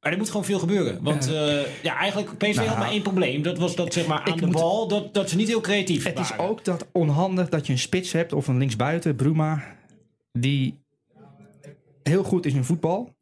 [0.00, 1.02] Maar er moet gewoon veel gebeuren.
[1.02, 3.42] Want ja, ja eigenlijk, PSV had Nou, maar één probleem.
[3.42, 6.04] Dat was dat zeg maar aan de moet- bal, dat, dat ze niet heel creatief
[6.04, 6.44] Het is waren.
[6.44, 9.76] ook dat onhandig dat je een spits hebt of een linksbuiten, Bruma,
[10.32, 10.78] die
[12.02, 13.15] heel goed is in voetbal.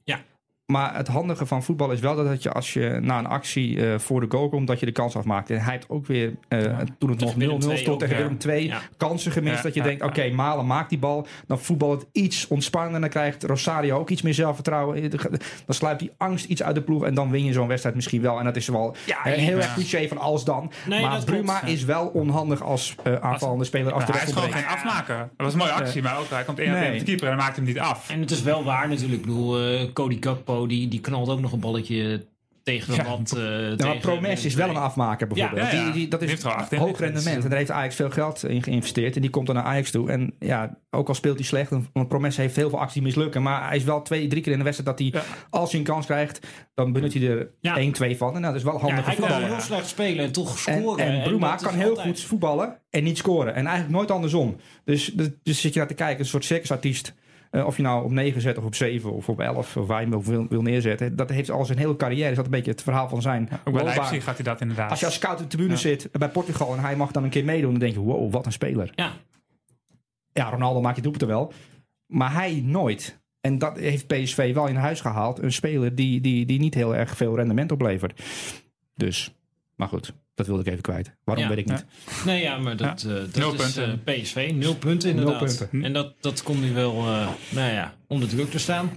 [0.73, 3.99] Maar het handige van voetbal is wel dat je als je na een actie eh,
[3.99, 5.51] voor de goal komt, dat je de kans afmaakt.
[5.51, 6.59] En hij heeft ook weer, eh,
[6.99, 8.17] toen het nog 0-0 Willem II stond tegen.
[8.17, 8.81] Willem II, Ja.
[8.97, 9.57] kansen gemist.
[9.57, 10.07] Ja, dat je ja, denkt, ja.
[10.09, 11.27] oké, Malen maakt die bal.
[11.47, 13.01] Dan voetbal het iets ontspannender.
[13.01, 15.11] Dan krijgt Rosario ook iets meer zelfvertrouwen.
[15.11, 17.05] Dan sluipt die angst iets uit de ploeg.
[17.05, 18.39] En dan win je zo'n wedstrijd misschien wel.
[18.39, 19.63] En dat is wel Ja, eh, heel ja.
[19.63, 20.71] erg cliché van alles dan.
[20.87, 23.93] Nee, maar klopt, Bruma is wel onhandig als eh, aanvallende speler.
[23.93, 25.17] Als de hij is gewoon geen afmaker.
[25.19, 27.57] Dat was een mooie actie, maar ook hij komt één op de keeper en maakt
[27.57, 28.11] hem niet af.
[28.11, 29.21] En het is wel waar natuurlijk.
[29.21, 32.27] Ik bedoel, eh, Cody Gakpo die, die knalt ook nog een balletje
[32.63, 33.09] tegen de Ja.
[33.09, 33.33] lat.
[33.33, 35.63] eh tegen Promes is wel een afmaker bijvoorbeeld.
[35.63, 35.85] Ja, ja, ja.
[35.85, 37.35] Die, die, dat is heeft in hoog liggen, rendement.
[37.35, 39.15] dus, En daar heeft Ajax veel geld in geïnvesteerd.
[39.15, 40.11] En die komt dan naar Ajax toe.
[40.11, 41.71] En ja, ook al speelt hij slecht.
[41.93, 43.43] Want Promes heeft heel veel acties die mislukken.
[43.43, 45.37] Maar hij is wel twee, drie keer in de wedstrijd dat hij, Ja.
[45.51, 47.77] als hij een kans krijgt, dan benut hij er Ja.
[47.77, 48.35] één, twee van.
[48.35, 50.79] En nou, dat is wel Ja, handig hij kan heel slecht spelen en toch En,
[50.81, 51.05] scoren.
[51.07, 53.55] en Bruma dat is kan heel altijd- goed voetballen en niet scoren.
[53.55, 54.57] En eigenlijk nooit andersom.
[54.85, 57.15] Dus, dus, dus zit je naar te kijken, een soort circusartiest.
[57.55, 60.01] Eh, of je nou op 9 zet of op 7 of op 11 of waar
[60.01, 61.17] je hem wil, wil neerzetten.
[61.17, 62.31] Dat heeft al zijn hele carrière.
[62.31, 63.85] Is dat een beetje het verhaal van zijn Ook bij.
[63.85, 64.91] Leipzig gaat hij dat inderdaad.
[64.91, 67.31] Als je als scout op de tribune zit bij Portugal en hij mag dan een
[67.31, 68.93] keer meedoen, dan denk je, wow, wat een speler.
[68.95, 69.13] Ja,
[70.33, 71.53] Ja, Ronaldo maakt je doelpunten wel,
[72.07, 73.23] maar hij nooit.
[73.41, 75.43] En dat heeft PSV wel in huis gehaald.
[75.43, 78.23] Een speler die, die, die niet heel erg veel rendement oplevert.
[78.95, 79.35] Dus,
[79.77, 81.15] maar goed, dat wilde ik even kwijt.
[81.25, 81.51] Waarom Ja.
[81.51, 81.85] weet ik niet.
[82.25, 84.01] nee, ja, maar dat, eh, dat Nul is punten.
[84.05, 84.53] eh, PSV.
[84.55, 85.41] Nul punten inderdaad.
[85.41, 85.85] Nul punten.
[85.85, 88.91] En dat, dat kon nu wel, eh, nou ja, onder druk te staan.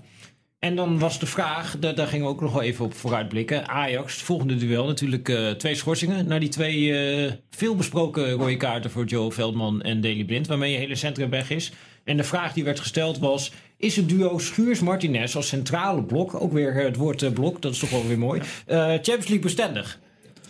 [0.59, 3.67] En dan was de vraag, daar, daar gingen we ook nog wel even op vooruitblikken.
[3.67, 6.27] Ajax, het volgende duel natuurlijk eh, twee schorsingen.
[6.27, 10.47] Na die twee eh veelbesproken rode kaarten voor Joe Veldman en Daley Blind.
[10.47, 11.71] Waarmee je hele centrum weg is.
[12.03, 13.51] En de vraag die werd gesteld was...
[13.77, 16.41] Is het duo Schuurs-Martinez als centrale blok...
[16.41, 18.41] ook weer het woord blok, dat is toch wel weer mooi...
[18.65, 19.99] eh, Champions League bestendig?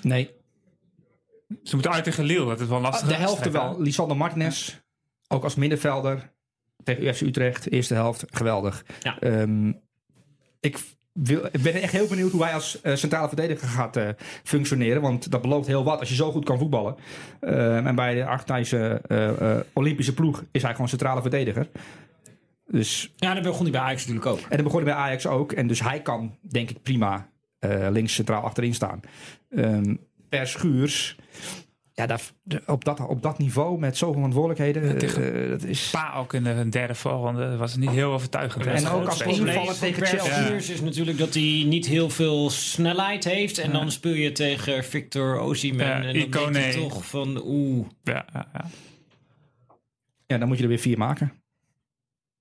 [0.08, 0.32] Nee,
[1.64, 3.08] Ze moeten uit tegen Lille, dat is wel lastig.
[3.08, 3.82] de helft wel.
[3.82, 4.80] Lisandro Martinez,
[5.28, 6.32] ook als middenvelder
[6.84, 8.86] tegen UFC Utrecht, eerste helft, geweldig.
[9.00, 9.20] Ja.
[9.20, 9.72] Ehm,
[10.60, 10.78] ik,
[11.14, 14.10] wil, ik ben echt heel benieuwd hoe hij als eh, centrale verdediger gaat eh,
[14.44, 15.02] functioneren.
[15.02, 16.96] Want dat belooft heel wat als je zo goed kan voetballen.
[17.40, 21.70] Ehm, en bij de Argentijnse eh, Olympische ploeg is hij gewoon centrale verdediger.
[22.68, 24.40] Dus, Ja, dat begon hij bij Ajax natuurlijk ook.
[24.50, 25.52] en dan begon hij bij Ajax ook.
[25.52, 29.00] En dus hij kan, denk ik, prima eh, links centraal achterin staan.
[29.50, 29.96] Ehm,
[30.30, 31.16] per Schuurs...
[31.94, 32.22] Ja, daar,
[32.66, 35.90] op, dat, op dat niveau met zoveel verantwoordelijkheden, tegen- eh, dat is...
[35.90, 38.66] Pa ook in de derde voorronde was het niet heel overtuigend.
[38.66, 40.74] En ook een als invaller tegen van Chelsea.
[40.74, 43.58] Is natuurlijk dat hij niet heel veel snelheid heeft.
[43.58, 43.78] En Ja.
[43.80, 45.86] dan speel je tegen Victor Osimhen.
[45.88, 46.52] Ja, en dan Icone.
[46.52, 47.86] denk je toch van oeh.
[48.04, 48.66] Ja, ja, ja.
[50.28, 51.34] Ja, dan moet je er weer vier maken.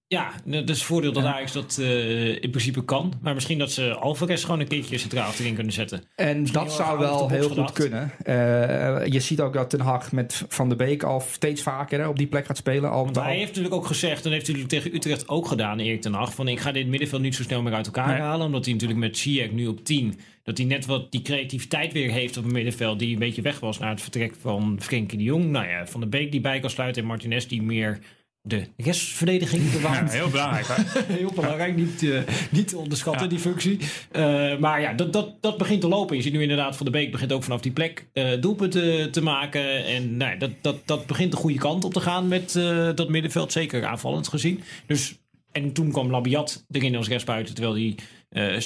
[0.09, 1.33] Ja, dat is het voordeel dat Ja.
[1.35, 3.13] Ajax dat eh, in principe kan.
[3.23, 6.03] Maar misschien dat ze Alvarez gewoon een keertje centraal achterin kunnen zetten.
[6.17, 8.13] En dat zou wel heel goed kunnen.
[8.23, 12.09] Eh, je ziet ook dat Ten Hag met Van der Beek al steeds vaker hè,
[12.09, 12.91] op die plek gaat spelen.
[12.91, 15.47] Al, Want al- hij heeft natuurlijk ook gezegd, en heeft hij natuurlijk tegen Utrecht ook
[15.47, 18.09] gedaan, Erik ten Hag, van ik ga dit middenveld niet zo snel meer uit elkaar
[18.09, 18.21] Nee.
[18.21, 18.47] halen.
[18.47, 22.11] Omdat hij natuurlijk met Ziyech nu op 10, dat hij net wat die creativiteit weer
[22.11, 25.25] heeft op het middenveld, die een beetje weg was na het vertrek van Frenkie de
[25.25, 25.45] Jong.
[25.45, 27.99] Nou ja, Van der Beek die bij kan sluiten en Martinez die meer
[28.47, 30.13] de restverdediging Ja, bewaart.
[30.13, 30.67] heel belangrijk.
[31.19, 33.29] Heel belangrijk, niet, eh, niet te onderschatten, Ja.
[33.29, 33.79] die functie.
[34.13, 36.17] Eh, maar ja, dat, dat, dat begint te lopen.
[36.17, 39.23] Je ziet nu inderdaad Van de Beek begint ook vanaf die plek eh doelpunten te
[39.23, 39.85] maken.
[39.85, 42.53] En nou, ja, dat, dat, dat begint de goede kant op te gaan met
[42.95, 43.53] dat middenveld.
[43.53, 44.61] Zeker aanvallend gezien.
[44.87, 45.15] Dus,
[45.53, 47.95] en toen kwam Labiat erin als rechtsbuiten, terwijl hij
[48.37, 48.61] eh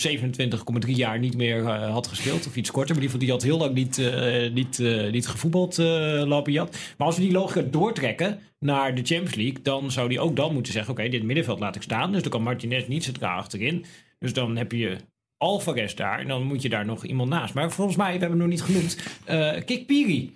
[0.87, 2.47] 27,3 jaar niet meer eh, had gespeeld.
[2.47, 5.79] Of iets korter, maar die, die had heel lang niet, eh, niet, eh, niet gevoetbald,
[5.79, 5.87] eh
[6.27, 6.77] Labiat.
[6.99, 10.53] Maar als we die logica doortrekken naar de Champions League, dan zou die ook dan
[10.53, 12.13] moeten zeggen: Oké, dit middenveld laat ik staan.
[12.13, 13.85] Dus dan kan Martinez niet centraal achterin.
[14.19, 14.97] Dus dan heb je
[15.37, 16.19] Alvarez daar.
[16.19, 17.55] En dan moet je daar nog iemand naast.
[17.55, 18.97] Maar volgens mij, we hebben hem nog niet genoemd.
[19.25, 20.33] eh Kik Piri.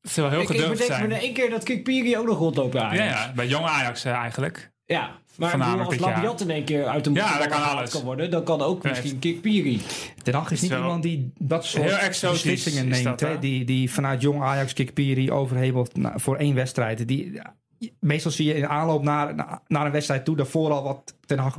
[0.00, 1.20] Het zou wel heel Ik, ik gedurfd bedenk me zijn.
[1.20, 3.10] in één keer dat Kik Piri ook nog rondloopt bij Ja, Ajax.
[3.10, 4.72] ja, bij jonge Ajax eh, eigenlijk.
[4.88, 6.14] Ja, maar bedoel, Voornamelijk als.
[6.14, 7.90] Labiat in één keer uit de Ja, dat kan gehaald alles.
[7.90, 9.80] kan worden, dan kan ook misschien Kikpiri.
[10.22, 13.04] Ten Hag is niet iemand die dat soort beslissingen is neemt.
[13.04, 13.38] dat, hè?
[13.38, 17.08] Die, die vanuit jong Ajax Kikpiri overhebelt voor één wedstrijd.
[17.08, 17.54] Die, ja,
[18.00, 21.38] meestal zie je in aanloop naar, naar, naar een wedstrijd toe daarvoor al wat Ten
[21.38, 21.56] Hag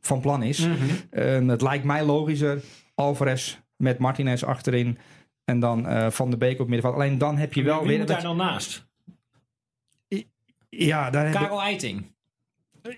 [0.00, 0.68] van plan is.
[1.10, 2.62] Ehm, het lijkt mij logischer
[2.94, 4.98] Alvarez met Martinez achterin
[5.44, 6.94] en dan eh, Van de Beek op middenveld.
[6.94, 7.98] Alleen dan heb je wel Wie weer...
[7.98, 8.86] moet dat daar dan naast?
[10.68, 12.12] ja, daar heb Karel Eiting.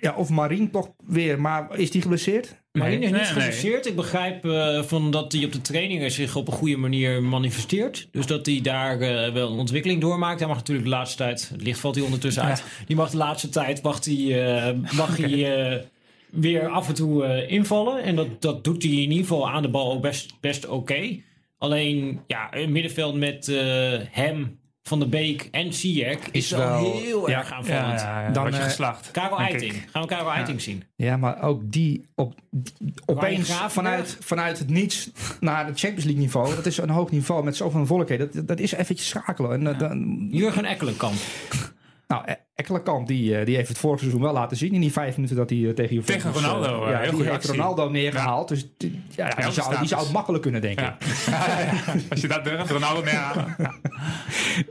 [0.01, 1.41] Ja, of Marien toch weer.
[1.41, 2.63] Maar is die geblesseerd?
[2.73, 3.31] Marien is niet nee, nee.
[3.31, 3.87] geblesseerd.
[3.87, 8.09] Ik begrijp eh, van dat hij op de trainingen zich op een goede manier manifesteert.
[8.11, 10.39] Dus dat hij daar eh, wel een ontwikkeling doormaakt.
[10.39, 12.65] Hij mag natuurlijk de laatste tijd, het licht valt hij ondertussen uit.
[12.87, 15.83] Die mag de laatste tijd mag hij, eh, mag hij eh,
[16.31, 18.03] weer af en toe eh, invallen.
[18.03, 21.21] En dat, dat doet hij in ieder geval aan de bal ook best, best oké.
[21.59, 26.59] Alleen ja, een middenveld met eh, hem, Van de Beek en Ziyech is, Is wel,
[26.69, 28.01] wel- heel ja, erg aanvallend.
[28.01, 29.11] ja, ja, Dan, je eh, geslacht.
[29.11, 29.73] Karel Eiting.
[29.73, 29.89] ik.
[29.91, 30.85] Gaan we Karel Eiting zien?
[30.97, 32.35] Ja, maar ook die op,
[33.07, 36.55] opeens vanuit, vanuit het niets naar het Champions League niveau.
[36.55, 38.31] Dat is een hoog niveau met zoveel volkheden.
[38.33, 39.51] Dat, dat is eventjes schakelen.
[39.53, 41.17] En, eh, dan, Jurgen Ekkelenkamp.
[42.07, 44.93] Nou, E- Ekkelenkamp die, eh, die heeft het vorig seizoen wel laten zien in die
[44.93, 46.23] vijf minuten dat hij eh, tegen Juventus...
[46.23, 47.51] Tegen Ronaldo, eh, eh, ja, heel die heeft actie.
[47.51, 48.49] Ronaldo neergehaald.
[48.49, 50.93] Dus die, ja, die, zou, die zou het makkelijk kunnen, denk ik.
[52.11, 53.57] Als je dat durft, Ronaldo neerhalen.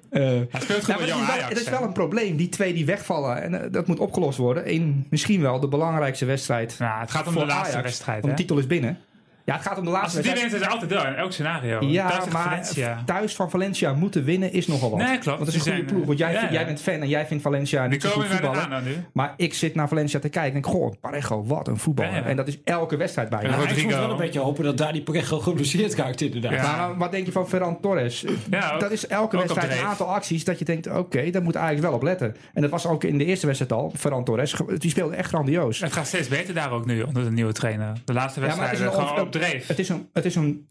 [0.10, 1.50] Hij speelt goed met het, is jong wel, Ajax.
[1.50, 1.71] het is hè.
[1.71, 2.36] wel een probleem.
[2.36, 3.41] Die twee die wegvallen.
[3.41, 4.65] En dat moet opgelost worden.
[4.65, 6.76] In misschien wel de belangrijkste wedstrijd.
[6.80, 7.84] Ja, het gaat om de laatste Ajax.
[7.84, 8.21] wedstrijd.
[8.21, 8.36] Want hè.
[8.38, 8.98] de titel is binnen.
[9.45, 10.51] Ja, het gaat om de Als laatste die wedstrijd.
[10.62, 11.13] winnen, is het altijd door.
[11.13, 11.81] In elk scenario.
[11.81, 13.01] Ja, Thuis maar Valencia.
[13.05, 14.99] thuis van Valencia moeten winnen is nogal wat.
[14.99, 15.25] Nee, klopt.
[15.25, 16.05] Want het is een Die goede zijn, ploeg.
[16.05, 16.60] Want jij, ja, vindt- ja.
[16.60, 18.84] jij bent fan en jij vindt Valencia Die niet zo goed komen weer voetballen.
[18.84, 18.95] nu.
[19.13, 22.12] Maar ik zit naar Valencia te kijken en denk, goh, Parejo, wat een voetballer.
[22.12, 22.23] Ja, ja.
[22.25, 23.41] En dat is elke wedstrijd bij.
[23.41, 26.51] Ja, Ja, ik moet wel een beetje hopen dat daar die Parejo geblesseerd raakt inderdaad.
[26.53, 26.62] Ja.
[26.62, 28.25] Maar, maar wat denk je van Ferran Torres?
[28.49, 31.58] Ja, ook- dat is elke wedstrijd een aantal acties dat je denkt, oké, daar moet
[31.58, 32.36] Ajax wel op letten.
[32.53, 33.91] En dat was ook in de eerste wedstrijd al.
[33.97, 35.79] Ferran Torres, die speelde echt grandioos.
[35.79, 37.91] Het gaat steeds beter daar ook nu onder de nieuwe trainer.
[38.05, 38.45] De laatste Ja,
[39.39, 39.67] het is een dreef.
[39.67, 40.67] Het is, een, het is een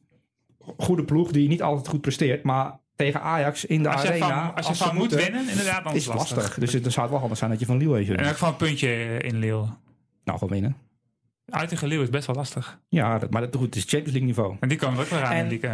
[0.77, 2.43] goede ploeg die niet altijd goed presteert.
[2.43, 5.85] Maar tegen Ajax in de Als arena, van, als je van moet moeten, winnen, inderdaad,
[5.85, 6.59] dan is het lastig.
[6.59, 8.49] Dus het zou het wel handig zijn dat je van Lille even En ook van
[8.49, 9.67] een puntje in Lille.
[10.25, 10.77] Nou, gewoon winnen.
[11.49, 12.81] Uit tegen Lille is best wel lastig.
[12.89, 14.57] Ja, dat, maar dat, goed, het is Champions League niveau.
[14.61, 15.33] En die komen er ook weer aan.
[15.33, 15.69] En- in die,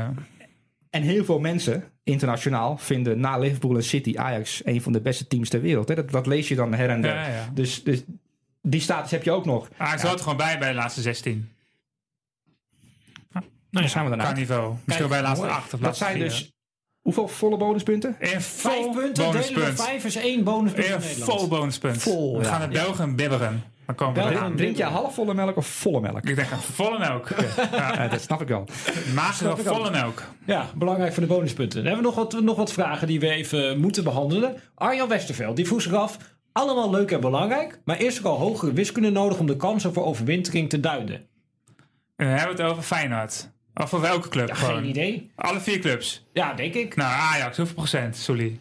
[0.90, 5.26] En heel veel mensen, internationaal, vinden na Liverpool en City Ajax een van de beste
[5.26, 5.88] teams ter wereld.
[5.88, 5.94] Hè?
[5.94, 7.14] Dat, dat lees je dan her en der.
[7.14, 7.50] ja, ja.
[7.54, 8.02] Dus, dus
[8.62, 9.68] die status heb je ook nog.
[9.76, 11.48] Ajax hoort er gewoon bij bij de laatste 16.
[13.70, 14.32] Nou, dan zijn we daarna.
[14.32, 14.74] niveau.
[14.84, 15.56] Misschien bij de laatste mooi.
[15.56, 16.24] 8 of Dat laatste zijn vier.
[16.24, 16.52] dus
[17.00, 18.16] hoeveel volle bonuspunten?
[18.20, 19.82] Vijf vol punten, delen we bonuspunt.
[19.82, 21.38] vijf is één bonuspunt voor Een Nederland.
[21.40, 22.02] vol bonuspunt.
[22.02, 22.48] Vol, We ja.
[22.50, 23.62] gaan naar België bibberen.
[23.86, 24.56] Dan komen we België eraan.
[24.56, 26.28] Drink jij halfvolle melk of volle melk?
[26.28, 27.28] Ik denk een volle melk.
[27.72, 27.94] Ja.
[28.02, 28.66] Ja, dat snap ik wel.
[29.44, 29.58] Ook.
[29.58, 30.22] volle melk.
[30.46, 31.78] Ja, belangrijk voor de bonuspunten.
[31.84, 34.56] Dan hebben we nog wat, nog wat vragen die we even moeten behandelen.
[34.74, 36.16] Arjan Westerveld, die vroeg zich af...
[36.52, 40.04] Allemaal leuk en belangrijk, maar is er al hogere wiskunde nodig om de kansen voor
[40.04, 41.14] overwintering te duiden?
[41.16, 41.24] En
[42.16, 43.50] dan hebben we het over Feyenoord.
[43.74, 44.48] Of voor welke club?
[44.48, 44.74] Ja, gewoon.
[44.80, 45.30] geen idee.
[45.34, 46.26] Alle vier clubs.
[46.32, 46.96] Ja, denk ik.
[46.96, 48.58] Nou, Ajax, hoeveel procent, Sully?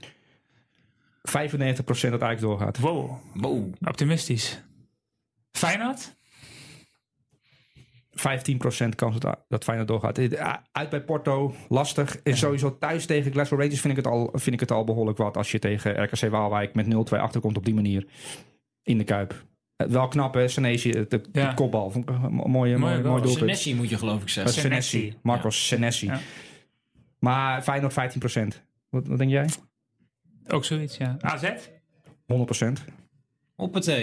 [1.24, 2.78] 95% dat Ajax doorgaat.
[2.80, 3.74] Wow, Wow.
[3.88, 4.62] optimistisch.
[5.52, 6.18] Feyenoord?
[8.12, 10.18] 15% kans dat, dat Feyenoord doorgaat.
[10.18, 12.18] Eh, Uit bij Porto, lastig.
[12.22, 15.18] En sowieso thuis tegen Glasgow Rangers vind ik, het al, vind ik het al behoorlijk
[15.18, 15.38] wat.
[15.38, 18.08] Als je tegen RKC Waalwijk met 0-2 achterkomt op die manier.
[18.84, 19.46] In de Kuip.
[19.80, 21.54] Eh, Wel knap hè, Senesi, de, de Ja.
[21.54, 21.92] kopbal.
[21.92, 23.38] Vond ik een mo- mooie, mooie, mooi doelpunt.
[23.38, 24.54] Senesi moet je geloof ik Eh, zeggen.
[24.54, 25.00] Senesi.
[25.00, 25.18] Senesi.
[25.22, 26.06] Marcos Senesi.
[26.06, 26.20] Ja.
[27.20, 28.62] Maar Feyenoord 15%.
[28.90, 29.50] Wat, wat denk jij?
[30.48, 31.18] Ook zoiets, ja.
[31.22, 31.52] AZ?
[32.26, 32.84] 100%.
[33.56, 33.88] Op het.
[33.88, 33.94] Uh,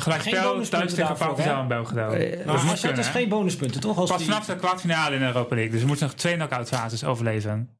[0.00, 2.14] gelijk Geen spel, bonuspunten thuis tegen Partizan en Belgrado.
[2.14, 3.12] Eh, Maar dat is hè?
[3.12, 3.98] geen bonuspunten, toch?
[3.98, 5.72] Als Pas die- vanaf de kwartfinale in de Europa League.
[5.72, 7.70] Dus we moeten nog twee knock-out fases overleven.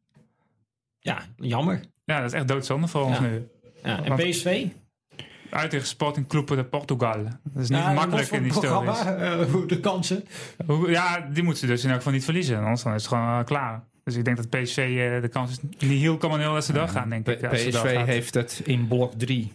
[1.01, 1.81] Ja, jammer.
[2.05, 3.49] Ja, dat is echt doodzonde voor ons nu.
[3.83, 4.67] Ja, en PSV?
[5.51, 7.23] Uit tegen Sporting Clube de Portugal.
[7.25, 10.25] Dat is niet Ja, makkelijk in die programma, eh, de kansen.
[10.87, 12.59] Ja, die moeten ze dus in elk geval niet verliezen.
[12.59, 13.85] Anders dan is het gewoon eh, klaar.
[14.05, 17.09] Dus ik denk dat PSV eh, de kans is niet heel kan dat ze doorgaan,
[17.09, 17.49] denk ik.
[17.49, 19.53] PSV heeft het in blok 3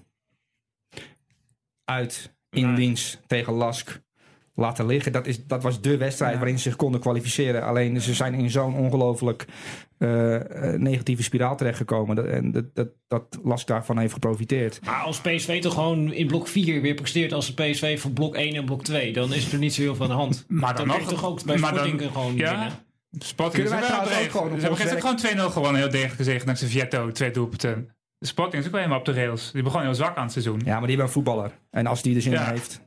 [1.85, 2.75] uit in Nee.
[2.75, 3.99] dienst tegen Lask
[4.55, 5.11] laten liggen.
[5.11, 6.37] Dat, is, dat was de wedstrijd Ja.
[6.37, 7.63] waarin ze zich konden kwalificeren.
[7.63, 9.45] Alleen ze zijn in zo'n ongelooflijk
[9.97, 10.35] eh,
[10.73, 12.15] eh, negatieve spiraal terechtgekomen.
[12.15, 14.79] Dat, en dat, dat, dat Lask daarvan heeft geprofiteerd.
[14.85, 18.35] Maar als PSV toch gewoon in blok 4 weer presteert als de PSV voor blok
[18.35, 20.45] 1 en blok 2, dan is er niet zo heel veel aan de hand.
[20.47, 21.09] Maar dan dan nog.
[21.09, 22.71] toch ook bij Sporting dan- gewoon ja, winnen.
[23.19, 26.45] Sporting Kunnen is wij ook gewoon Ze hebben gisteren gewoon 2-0 gewonnen, heel degelijk gezegd.
[26.45, 27.95] Dankzij Vietto, twee doelpunten.
[28.17, 29.51] De Sporting is ook wel helemaal op de rails.
[29.51, 30.61] Die begon heel zwak aan het seizoen.
[30.65, 31.51] Ja, maar die hebben een voetballer.
[31.69, 32.49] En als die er zin in Ja.
[32.51, 32.81] heeft.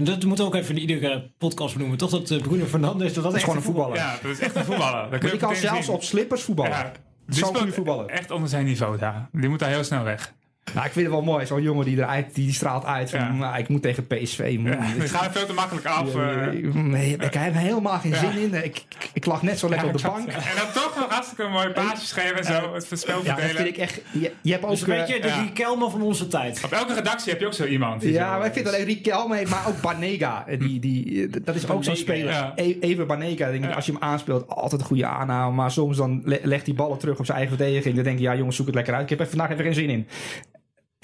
[0.00, 2.10] En dat moet ook even in iedere podcast benoemen, toch?
[2.10, 3.96] Dat uh, Bruno Fernandes, dat, is gewoon een voetballer.
[3.96, 5.10] Ja, dat is echt een voetballer.
[5.10, 5.94] Dat die kan zelfs zien.
[5.94, 6.72] op slippers voetballen.
[6.72, 6.92] Ja,
[7.28, 8.06] Zo'n goede voetballer.
[8.06, 9.28] Echt onder zijn niveau daar.
[9.32, 10.32] Die moet daar heel snel weg.
[10.74, 11.46] Nou, ik vind het wel mooi.
[11.46, 13.32] Zo'n jongen die, eruit, die straalt uit van, Ja.
[13.32, 14.56] nou, ik moet tegen PSV.
[14.58, 16.14] moet- Ja, die gaan er veel te makkelijk af.
[16.14, 16.46] eh.
[16.74, 18.54] Nee, ik heb er helemaal geen zin in.
[18.54, 20.28] Ik, ik, ik lag net zo lekker op de bank.
[20.28, 22.74] En dan toch nog hartstikke mooie paasjes geven en zo.
[22.74, 23.56] Het spel Ja, dat verdelen.
[23.56, 24.00] vind ik echt...
[24.12, 24.70] Je, je hebt ook...
[24.70, 25.40] Dus een beetje eh, de ja.
[25.40, 26.60] Riquelme van onze tijd.
[26.64, 28.00] Op elke redactie heb je ook zo iemand.
[28.00, 30.44] die ja, zo- maar ik vind alleen Riquelme, heeft, maar ook Banega.
[30.46, 32.32] eh, Die, die, eh, dat is ook zo'n speler.
[32.32, 32.52] ja.
[32.54, 35.54] E- Even Banega, denk ik, als je hem aanspeelt, altijd een goede aanname.
[35.54, 37.94] Maar soms dan le- legt hij ballen terug op zijn eigen verdediging.
[37.94, 39.02] Dan denk je, ja jongens, zoek het lekker uit.
[39.02, 40.06] Ik heb er vandaag even geen zin in.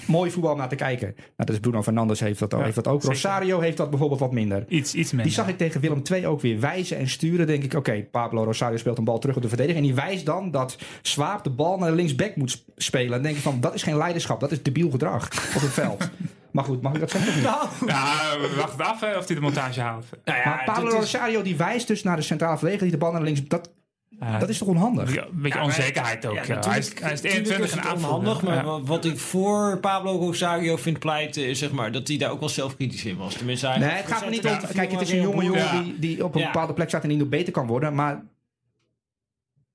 [0.05, 1.13] Mooi voetbal om naar te kijken.
[1.17, 3.01] Nou, dat is Bruno Fernandes heeft dat, Ja, heeft dat ook.
[3.01, 3.15] zeker.
[3.15, 4.65] Rosario heeft dat bijvoorbeeld wat minder.
[4.69, 5.27] Iets, iets minder.
[5.27, 7.47] Die zag ik tegen Willem II ook weer wijzen en sturen.
[7.47, 9.85] Denk ik, oké, Pablo Rosario speelt een bal terug op de verdediging.
[9.87, 13.07] En die wijst dan dat Swaap de bal naar de linksback moet sp- spelen.
[13.07, 14.41] En dan denk ik van, dat is geen leiderschap.
[14.41, 16.11] Dat is debiel gedrag op het veld.
[16.53, 17.43] maar goed, mag ik dat zeggen?
[17.43, 20.05] Nou, Ja, we wachten af of hij de montage haalt.
[20.25, 23.05] nou ja, maar Pablo is- Rosario die wijst dus naar de centrale verdediger die de
[23.05, 23.43] bal naar links...
[23.45, 23.71] Dat,
[24.09, 25.15] Ja, dat is toch onhandig?
[25.15, 26.35] ja, een beetje Ja, onzekerheid ook.
[26.35, 29.79] Ja, Ja, hij, is, hij is natuurlijk 21 is en onhandig, maar wat ik voor
[29.81, 33.35] Pablo Rosario vind pleiten is zeg maar, dat hij daar ook wel zelfkritisch in was.
[33.35, 34.59] Tenminste, hij Nee, het gaat er niet om.
[34.75, 35.83] Kijk, het is een jonge jongen Ja.
[35.83, 36.47] die, die op een Ja.
[36.47, 37.95] bepaalde plek staat en die nog beter kan worden.
[37.95, 38.25] Maar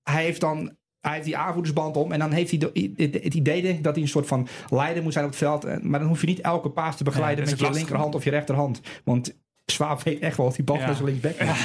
[0.04, 2.12] hij heeft dan hij heeft die aanvoerdersband om.
[2.12, 2.92] En dan heeft hij de-
[3.22, 5.66] het idee denk ik, dat hij een soort van leider moet zijn op het veld.
[5.66, 8.24] En- Maar dan hoef je niet elke paas te begeleiden Ja, met je linkerhand of
[8.24, 8.82] je rechterhand.
[9.04, 9.40] Want
[9.72, 10.86] Swaap weet echt wel of die bal Ja.
[10.86, 11.46] naar zijn linksback Ja.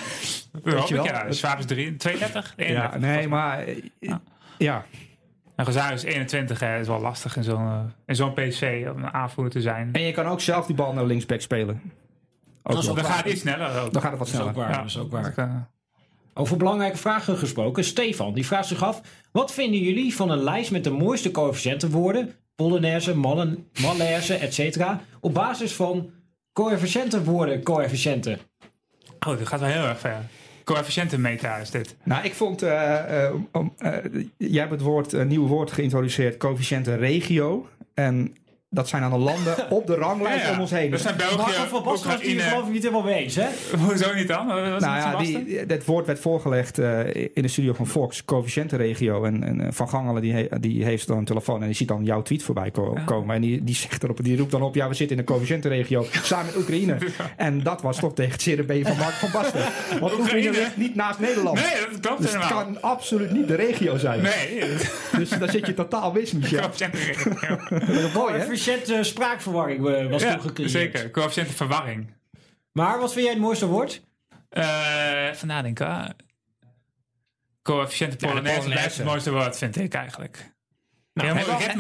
[0.64, 1.04] je ik, wel?
[1.04, 1.32] ja.
[1.32, 2.54] Swaap is 3, 32?
[2.56, 3.58] Ja, 31, nee, maar...
[3.58, 4.20] eh, Ja.
[4.58, 4.84] Ja.
[5.56, 6.78] En Rosario is 21, hè.
[6.80, 9.88] is wel lastig in zo'n eh, in zo'n PSV om een aanvoerder te zijn.
[9.92, 11.82] En je kan ook zelf die bal naar linksback spelen.
[12.62, 13.04] Ook ook Dan waar.
[13.04, 13.92] gaat het iets sneller ook.
[13.92, 14.76] Dan gaat het wat Dat is ook sneller.
[14.76, 15.22] Dat is ook waar.
[15.22, 15.54] Dus, eh,
[16.34, 17.84] Over belangrijke vragen gesproken.
[17.84, 19.00] Stefan, die vraagt zich af.
[19.32, 22.32] Wat vinden jullie van een lijst met de mooiste coëfficiëntenwoorden?
[22.54, 24.84] Polonaise, mallen, malaise, etc.
[25.20, 26.10] Op basis van
[26.56, 28.38] coëfficiëntenwoorden, coëfficiënten.
[29.26, 30.16] Oh, dat gaat wel heel erg ver.
[30.64, 31.96] Coëfficiëntenmeta is dit.
[32.02, 32.62] Nou, ik vond...
[32.62, 33.92] eh, eh, om- eh,
[34.36, 36.36] jij hebt het woord, een nieuw woord geïntroduceerd.
[36.36, 37.68] Coëfficiënten regio.
[37.94, 38.34] En
[38.76, 40.54] dat zijn dan de landen op de ranglijst Ja, ja.
[40.54, 40.90] om ons heen.
[40.90, 42.40] Dat zijn Maar België, Van Basten was Oekraïne.
[42.40, 43.46] geloof ik niet helemaal mee eens, hè?
[43.78, 44.46] Hoezo niet dan?
[44.46, 49.24] Nou ja, die, dat woord werd voorgelegd eh, in de studio van Fox, coëfficiëntenregio.
[49.24, 51.88] En, en eh, Van Gangelen die, he- die heeft dan een telefoon en die ziet
[51.88, 53.34] dan jouw tweet voorbij ko- komen.
[53.34, 56.06] En die, die, zegt erop, die roept dan op, ja we zitten in de coëfficiëntenregio
[56.22, 56.96] samen met Oekraïne.
[57.36, 59.60] En dat was toch tegen het been van Mark van Basten.
[60.00, 60.50] Want Oekraïne Oekraïne?
[60.50, 61.56] ligt niet naast Nederland.
[61.58, 64.22] Nee, dat klopt Dus het kan absoluut niet de regio zijn.
[64.22, 64.62] Nee,
[65.16, 66.60] Dus daar zit je totaal mis, Michel.
[66.60, 67.32] coëfficiëntenregio.
[67.68, 68.38] Dat is mooi, hè?
[68.66, 70.70] Coëfficiënte spraakverwarring eh, was toen Ja, gecreëerd.
[70.70, 71.10] zeker.
[71.10, 72.14] Coëfficiëntenverwarring.
[72.72, 74.02] Maar wat vind jij het mooiste woord?
[74.48, 76.16] Eh Even nadenken.
[77.62, 78.68] Coëfficiënte Ja, Polonaise Polonaise.
[78.68, 80.54] blijft het mooiste woord, vind ik eigenlijk.
[81.16, 81.38] Nou,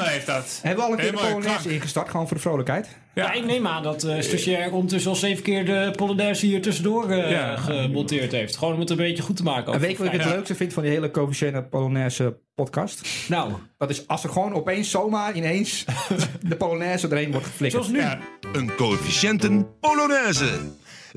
[0.08, 0.58] heeft dat.
[0.62, 2.88] Hebben we al een keer de Polonaise ingestart, gewoon voor de vrolijkheid?
[3.14, 7.10] Ja, ik neem aan dat eh stagiair ondertussen al zeven keer de Polonaise hier tussendoor
[7.10, 7.56] eh, Ja.
[7.56, 8.56] gemonteerd heeft.
[8.56, 9.72] Gewoon om het een beetje goed te maken.
[9.72, 10.28] En weet je wat ik het Ja.
[10.28, 13.08] leukste vind van die hele coëfficiënte Polonaise podcast?
[13.28, 15.84] Nou, Dat is als er gewoon opeens zomaar ineens
[16.48, 17.84] de Polonaise erheen wordt geflikkerd.
[17.84, 18.08] zoals nu.
[18.08, 18.18] Ja,
[18.52, 20.48] Een coëfficiënten Polonaise.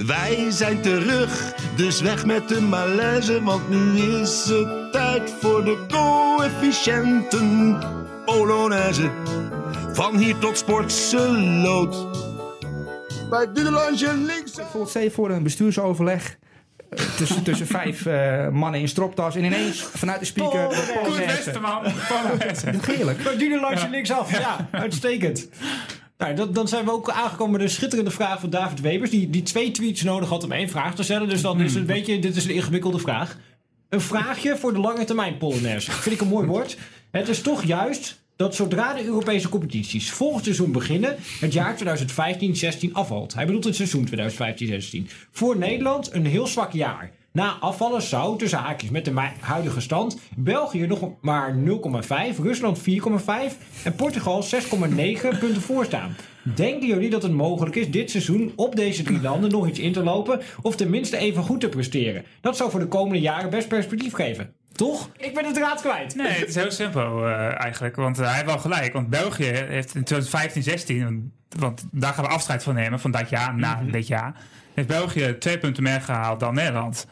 [0.05, 5.85] Wij zijn terug, dus weg met de malaise, want nu is het tijd voor de
[5.87, 7.77] coëfficiënten
[8.25, 9.11] Polonaise.
[9.93, 12.07] Van hier tot Sportseloot.
[13.29, 14.51] Bij Dudelandje links.
[14.85, 16.37] Stel je voor een bestuursoverleg
[16.89, 20.93] eh, tussen, tussen vijf eh, mannen in stropdas en ineens vanuit de speaker de Polonaise.
[20.93, 21.35] Koen Polonaise.
[21.35, 21.83] Westerman.
[22.07, 22.91] Polonaise.
[22.91, 23.23] Heerlijk.
[23.61, 24.39] Langs je linksaf.
[24.39, 25.49] Ja, uitstekend.
[26.19, 29.09] Nou, dan, dan zijn we ook aangekomen bij de schitterende vraag van David Webers.
[29.09, 31.29] Die, die twee tweets nodig had om één vraag te stellen.
[31.29, 33.37] Dus dan is het, weet je, dit is een ingewikkelde vraag.
[33.89, 35.91] Een vraagje voor de lange termijn Polonaise.
[35.91, 36.77] Vind ik een mooi woord.
[37.11, 41.77] Het is toch juist dat zodra de Europese competities volgend seizoen beginnen, het jaar
[42.87, 43.33] 2015-16 afvalt.
[43.33, 44.07] Hij bedoelt het seizoen
[45.07, 45.11] 2015-16.
[45.31, 47.11] Voor Nederland een heel zwak jaar.
[47.31, 52.85] Na afvallen zou, tussen haakjes met de huidige stand, België nog maar 0,5, Rusland 4,5
[53.83, 54.49] en Portugal 6,9
[55.39, 56.15] punten voorstaan.
[56.55, 59.93] Denken jullie dat het mogelijk is dit seizoen op deze drie landen nog iets in
[59.93, 62.25] te lopen of tenminste even goed te presteren?
[62.41, 64.53] Dat zou voor de komende jaren best perspectief geven.
[64.75, 65.09] Toch?
[65.17, 66.15] Ik ben het raad kwijt.
[66.15, 67.95] Nee, het is heel simpel eh, eigenlijk.
[67.95, 68.93] Want eh, hij heeft wel gelijk.
[68.93, 73.29] Want België heeft in 2015, 16, want daar gaan we afscheid van nemen van dat
[73.29, 73.91] jaar, na Mhm.
[73.91, 74.35] dit jaar,
[74.73, 77.07] heeft België twee punten meer gehaald dan Nederland.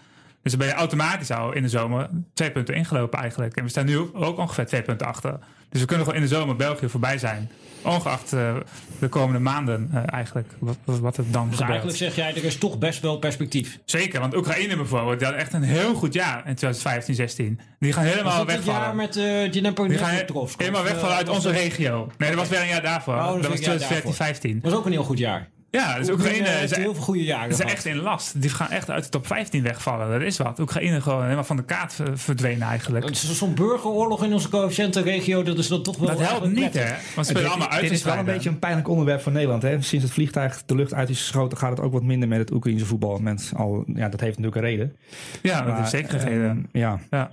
[0.49, 3.55] Dus dan ben je automatisch al in de zomer twee punten ingelopen eigenlijk.
[3.55, 5.39] En we staan nu ook, ongeveer twee punten achter.
[5.69, 7.49] Dus we kunnen gewoon in de zomer België voorbij zijn.
[7.81, 8.55] Ongeacht eh,
[8.99, 11.69] de komende maanden eh, eigenlijk, wat, wat het dan Dus gebeurt.
[11.69, 13.79] eigenlijk zeg jij, er is toch best wel perspectief.
[13.85, 17.59] Zeker, want Oekraïne bijvoorbeeld, die had echt een heel goed jaar in 2015, 16.
[17.79, 18.81] Die gaan helemaal dat wegvallen.
[18.81, 22.11] jaar met uh, Dnipro Die gaan helemaal wegvallen eh, uit onze dat- regio.
[22.17, 23.13] Nee, dat was weer een jaar daarvoor.
[23.13, 24.59] Oh, dat dat was was een jaar 2014, 15.
[24.61, 25.47] was ook een heel goed jaar.
[25.71, 27.71] Ja, dus Oekraïne Oekraïne heeft is, heel veel goede jaren is gehad.
[27.71, 28.41] echt in last.
[28.41, 30.09] Die gaan echt uit de top 15 wegvallen.
[30.09, 30.59] Dat is wat.
[30.59, 33.05] Oekraïne gewoon helemaal van de kaart verdwenen eigenlijk.
[33.05, 36.73] Het is Zo'n burgeroorlog in onze coëfficiëntenregio, dat is dan toch wel Dat helpt niet,
[36.73, 36.93] hè?
[37.15, 39.61] Want ze spelen allemaal uit Dit is wel een beetje een pijnlijk onderwerp voor Nederland.
[39.61, 39.81] Hè?
[39.81, 42.51] Sinds het vliegtuig de lucht uit is geschoten, gaat het ook wat minder met het
[42.51, 43.19] Oekraïnse voetbal.
[43.19, 44.95] Met al, ja, dat heeft natuurlijk een reden.
[45.41, 46.69] Ja, dat is zeker eh, gegeven.
[46.71, 47.31] ja, Ja.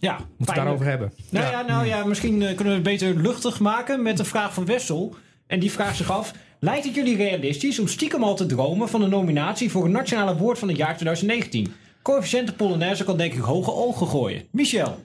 [0.00, 1.12] Ja, moeten we het daarover hebben.
[1.30, 4.54] Nou ja, nou ja, misschien eh, kunnen we het beter luchtig maken met de vraag
[4.54, 5.16] van Wessel.
[5.46, 9.02] En die vraagt zich af: Lijkt het jullie realistisch om stiekem al te dromen van
[9.02, 11.72] een nominatie voor een nationale woord van het jaar 2019?
[12.02, 14.42] Coëfficiënte Polonaise kan denk ik hoge ogen gooien.
[14.50, 15.04] Michel.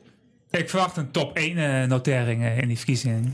[0.49, 3.33] Ik verwacht een top 1 eh, notering eh, in die verkiezing.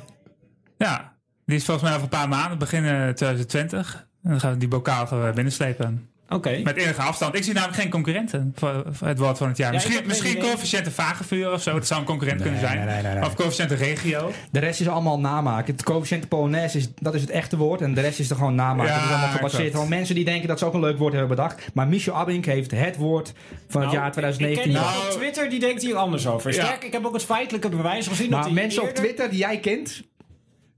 [0.77, 4.07] Ja, die is volgens mij over een paar maanden, begin eh, 2020.
[4.23, 6.09] En dan gaan we die bokaal gaan binnenslepen.
[6.29, 6.59] Oké.
[6.63, 7.35] Met enige afstand.
[7.35, 9.73] Ik zie namelijk geen concurrenten voor, het woord van het jaar.
[9.73, 10.43] Ja, ik misschien misschien idee.
[10.43, 11.73] coëfficiënte vagevuur of zo.
[11.73, 12.77] Dat zou een concurrent kunnen zijn.
[12.77, 13.23] nee, nee, nee, nee.
[13.23, 14.31] Of coëfficiënte regio.
[14.51, 15.73] De rest is allemaal namaken.
[15.73, 17.81] Het coëfficiënt Polonaise is, dat is het echte woord.
[17.81, 18.91] En de rest is er gewoon namaken.
[18.93, 19.89] Ja, dat is allemaal gebaseerd.
[19.89, 21.69] mensen die denken dat ze ook een leuk woord hebben bedacht.
[21.73, 23.33] Maar Michel Abink heeft het woord
[23.67, 24.71] van het Nou, jaar Ik ken 2019.
[24.71, 26.53] iemand Nou, op Twitter die denkt hier anders over.
[26.53, 26.65] Ja.
[26.65, 28.29] Sterk, ik heb ook het feitelijke bewijs gezien.
[28.29, 30.01] dat maar hij mensen op Twitter die jij kent.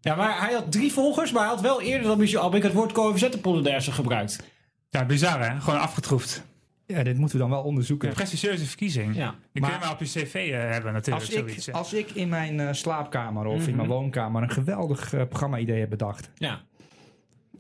[0.02, 2.74] Ja, maar hij had drie volgers, maar hij had wel eerder dan Michel Abink het
[2.74, 4.40] woord coëfficiënte Polonaise gebruikt.
[4.92, 5.60] Ja, bizar hè?
[5.62, 6.44] Gewoon afgetroefd.
[6.86, 8.08] Ja, dit moeten we dan wel onderzoeken.
[8.10, 9.16] Een prestigieuze verkiezing.
[9.16, 9.36] Ja.
[9.54, 11.26] Die Maar- kun je maar op je cv eh, hebben natuurlijk.
[11.26, 13.70] Als ik, zoiets, als ik in mijn eh, slaapkamer of Mhm.
[13.70, 16.30] in mijn woonkamer een geweldig eh, programma-idee heb bedacht.
[16.36, 16.62] Ja.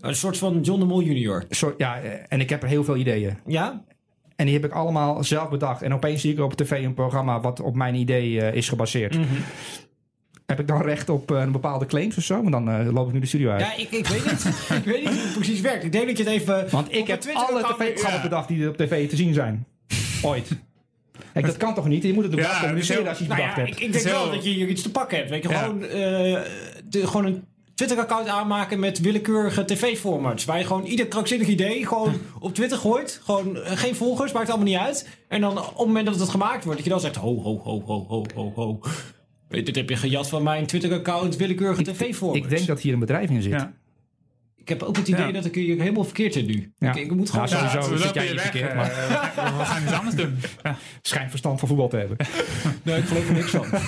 [0.01, 1.45] Een soort van John de Mol junior.
[1.49, 3.37] Zo, ja, en ik heb er heel veel ideeën.
[3.45, 3.83] Ja?
[4.35, 5.81] En die heb ik allemaal zelf bedacht.
[5.81, 9.17] En opeens zie ik op tv een programma wat op mijn idee is gebaseerd.
[9.17, 9.25] Mhm.
[10.51, 12.35] Heb ik dan recht op eh, een bepaalde claims of zo?
[12.35, 13.61] Want dan eh, loop ik nu de studio uit.
[13.61, 14.45] Ja, ik, ik weet niet.
[14.79, 15.83] ik weet niet hoe het precies werkt.
[15.83, 16.67] Ik denk dat je het even...
[16.69, 18.21] Want op ik heb alle tv-programma's Ja.
[18.21, 19.65] bedacht die er op tv te zien zijn.
[20.21, 20.47] Ooit.
[21.33, 22.03] Kijk, dat kan toch niet?
[22.03, 23.77] Je moet het ook Ja, communiceren als je iets Nou bedacht ja, hebt.
[23.79, 25.29] ik, ik denk wel dat je hier iets te pakken hebt.
[25.29, 25.57] Weet je, Ja.
[25.59, 25.89] gewoon, eh,
[26.89, 27.43] de, gewoon een
[27.75, 30.45] Twitter-account aanmaken met willekeurige tv-formats.
[30.45, 33.21] Waar je gewoon ieder krankzinnig idee gewoon op Twitter gooit.
[33.23, 35.07] Gewoon geen volgers, maakt allemaal niet uit.
[35.27, 37.61] En dan op het moment dat het gemaakt wordt, dat je dan zegt: ho, ho,
[37.63, 38.79] ho, ho, ho, ho, ho.
[39.51, 42.39] Weet, Dit heb je gejat van mijn Twitter-account willekeurige tv-formats.
[42.39, 43.51] Ik denk dat hier een bedrijf in zit.
[43.51, 43.73] Ja.
[44.55, 45.31] Ik heb ook het idee Ja.
[45.31, 46.71] dat ik hier helemaal verkeerd zit nu.
[46.77, 46.89] Ja.
[46.89, 47.47] Ik, ik moet gewoon...
[47.49, 47.95] Ja, sowieso.
[48.05, 50.37] Zit jij hier verkeerd, eh, maar- we gaan- we gaan iets anders doen.
[50.63, 50.77] Ja.
[51.01, 52.17] Schijnt verstand van voetbal te hebben.
[52.83, 53.65] Nee, ik geloof er niks van.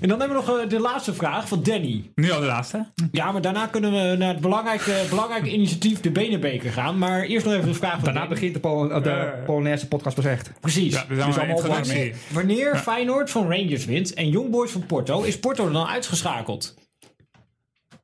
[0.00, 2.10] en dan hebben we nog eh, de laatste vraag van Danny.
[2.14, 2.86] Nu al de laatste.
[3.12, 6.98] Ja, maar daarna kunnen we naar het belangrijke, belangrijke initiatief de Benenbeker gaan.
[6.98, 8.34] Maar eerst nog even de vraag van Daarna Danny.
[8.34, 9.42] begint de, Pol eh, de.
[9.44, 10.52] Polonaise podcast pas echt.
[10.60, 10.92] Precies.
[10.92, 12.14] Ja, we Dus maar allemaal introductie.
[12.32, 16.74] Wanneer Feyenoord van Rangers wint en Young Boys van Porto, is Porto dan uitgeschakeld?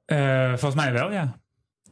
[0.05, 1.41] Eh, volgens mij wel, ja.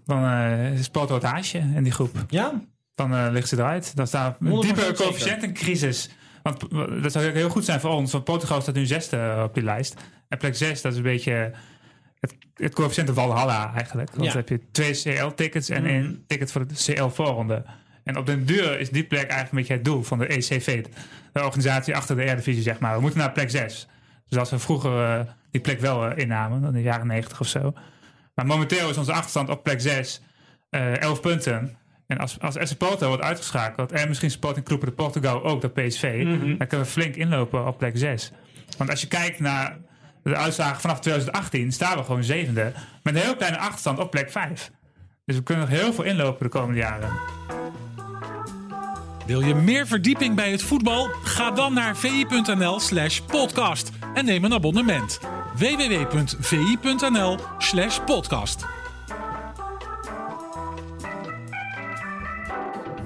[0.04, 2.24] Dan eh is Porto het haasje in die groep.
[2.28, 2.52] Ja?
[2.94, 3.96] Dan ligt ze eruit.
[3.96, 6.10] Dan staat een 100% diepe coëfficiëntencrisis.
[6.42, 8.12] Want eh, dat zou heel goed zijn voor ons.
[8.12, 9.94] Want Portugal staat nu zesde op die lijst.
[10.28, 11.52] En plek zes, dat is een beetje
[12.20, 14.10] het, het coëfficiënte Valhalla eigenlijk.
[14.10, 14.32] Want Ja.
[14.32, 15.90] dan heb je twee CL-tickets en Mhm.
[15.92, 17.64] één ticket voor de CL-voorronde.
[18.04, 20.84] En op den duur is die plek eigenlijk een beetje het doel van de ECV.
[21.32, 22.94] De organisatie achter de Eredivisie, zeg maar.
[22.94, 23.88] We moeten naar plek zes.
[24.28, 27.46] Dus als we vroeger eh, die plek wel eh, innamen, in de jaren negentig of
[27.46, 27.72] zo.
[28.34, 30.20] Maar momenteel is onze achterstand op plek 6
[30.70, 31.76] eh 11 punten.
[32.10, 35.70] En als, als FC Porto wordt uitgeschakeld en misschien Sporting Clube de Portugal ook door
[35.70, 36.24] PSV,
[36.58, 38.32] dan kunnen we flink inlopen op plek 6.
[38.78, 39.78] Want als je kijkt naar
[40.22, 42.72] de uitslagen vanaf 2018, staan we gewoon zevende.
[43.02, 44.70] Met een heel kleine achterstand op plek 5.
[45.24, 47.10] Dus we kunnen nog heel veel inlopen de komende jaren.
[49.26, 51.08] Wil je meer verdieping bij het voetbal?
[51.24, 55.20] Ga dan naar vi.nl slash podcast en neem een abonnement.
[55.56, 58.79] www.vi.nl slash podcast.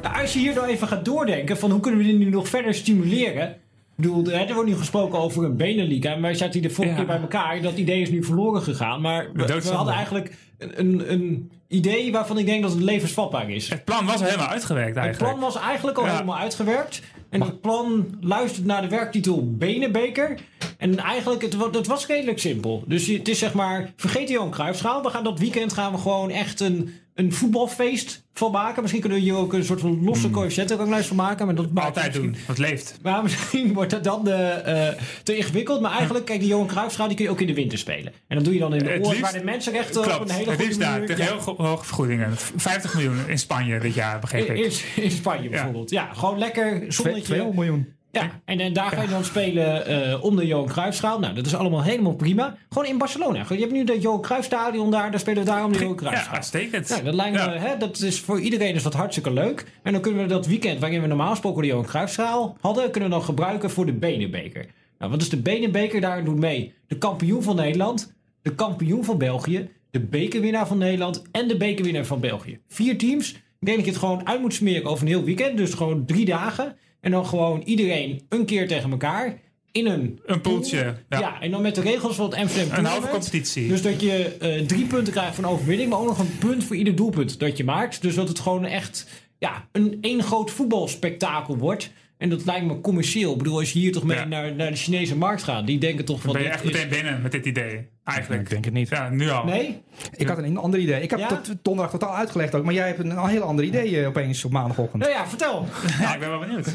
[0.05, 2.49] Nou, als je hier dan even gaat doordenken van hoe kunnen we dit nu nog
[2.49, 3.49] verder stimuleren.
[3.97, 6.13] Ik bedoel, er wordt nu gesproken over een benenliga.
[6.13, 6.99] En wij zaten hier de vorige Ja.
[6.99, 7.63] keer bij elkaar.
[7.63, 9.01] Dat idee is nu verloren gegaan.
[9.01, 13.69] Maar we, hadden eigenlijk een, een, een idee waarvan ik denk dat het levensvatbaar is.
[13.69, 15.33] Het plan was al helemaal uitgewerkt Het eigenlijk.
[15.33, 16.13] plan was eigenlijk al Ja.
[16.13, 17.03] helemaal uitgewerkt.
[17.31, 20.39] En het plan luistert naar de werktitel Benenbeker.
[20.79, 22.85] En eigenlijk, het, het was redelijk simpel.
[22.87, 25.03] Dus het is zeg maar, vergeet de Johan Cruijffschaal.
[25.03, 28.81] We gaan dat weekend gaan we gewoon echt een, een voetbalfeest van maken.
[28.81, 31.47] Misschien kunnen we hier ook een soort van losse coëfficiëntenranglijst van maken.
[31.47, 32.99] Maar dat maakt Altijd misschien- doen, wat leeft.
[33.03, 35.81] Maar misschien wordt dat dan eh, eh, te ingewikkeld.
[35.81, 38.13] Maar eigenlijk, kijk, die Johan Cruijffschaal die kun je ook in de winter spelen.
[38.29, 40.45] En dat doe je dan in de oorlog waar de mensenrechten op een hele het
[40.49, 40.91] goede liefst daar.
[40.91, 41.07] manier...
[41.07, 41.31] Tegen Ja.
[41.33, 42.31] heel hoge vergoedingen.
[42.57, 44.57] 50 miljoen in Spanje dit jaar, begreep ik.
[44.97, 45.91] In, in Spanje bijvoorbeeld.
[45.91, 47.23] Ja, gewoon lekker zonnetje.
[47.23, 47.94] 200 miljoen.
[48.15, 51.19] Ja, en, en daar ga je dan spelen eh, om de Johan Cruijffschaal.
[51.19, 52.57] Nou, dat is allemaal helemaal prima.
[52.69, 53.45] Gewoon in Barcelona.
[53.49, 55.11] Je hebt nu dat Johan Cruijffstadion daar.
[55.11, 56.35] Daar spelen we daar om de Johan Ja, Cruijffschaal.
[56.35, 56.89] uitstekend.
[56.89, 57.57] Nou, dat lijkt me, Ja.
[57.59, 59.67] hè, dat is voor iedereen is dat hartstikke leuk.
[59.83, 63.09] En dan kunnen we dat weekend waarin we normaal gesproken de Johan Cruijffschaal hadden, kunnen
[63.11, 64.67] we dan gebruiken voor de Benenbeker.
[64.99, 66.01] Nou, wat is de Benenbeker?
[66.01, 71.23] Daar doet mee de kampioen van Nederland, de kampioen van België, de bekerwinnaar van Nederland
[71.33, 72.59] en de bekerwinnaar van België.
[72.69, 73.33] Vier teams.
[73.33, 75.57] Ik denk dat je het gewoon uit moet smeren over een heel weekend.
[75.57, 76.77] Dus gewoon drie dagen.
[77.05, 79.39] En dan gewoon iedereen een keer tegen elkaar.
[79.73, 81.19] In een, Een poeltje, Ja.
[81.19, 81.41] ja.
[81.41, 83.69] en dan met de regels van het Amsterdam Een halve competitie.
[83.69, 86.77] Dus dat je eh, drie punten krijgt van overwinning, maar ook nog een punt voor
[86.77, 88.03] ieder doelpunt dat je maakt.
[88.03, 89.07] Dus dat het gewoon echt
[89.39, 91.91] ja, een één groot voetbalspektakel wordt.
[92.19, 93.33] En dat lijkt me commercieel.
[93.33, 94.25] Ik bedoel, als je hier toch mee Ja.
[94.25, 96.33] naar, naar de Chinese markt gaat, die denken toch van.
[96.33, 97.87] ben je echt is- meteen binnen met dit idee.
[98.05, 98.43] Eigenlijk.
[98.43, 98.89] Ik denk het niet.
[98.89, 99.45] Ja, nu al.
[99.45, 99.83] Nee?
[100.17, 101.03] Ik had een ander idee.
[101.03, 101.29] Ik heb Ja?
[101.29, 102.65] dat donderdag totaal uitgelegd ook.
[102.65, 105.03] Maar jij hebt een, een heel ander idee eh, opeens op maandagochtend.
[105.03, 105.67] Nou ja, vertel.
[106.01, 106.75] Ja, ik ben wel benieuwd.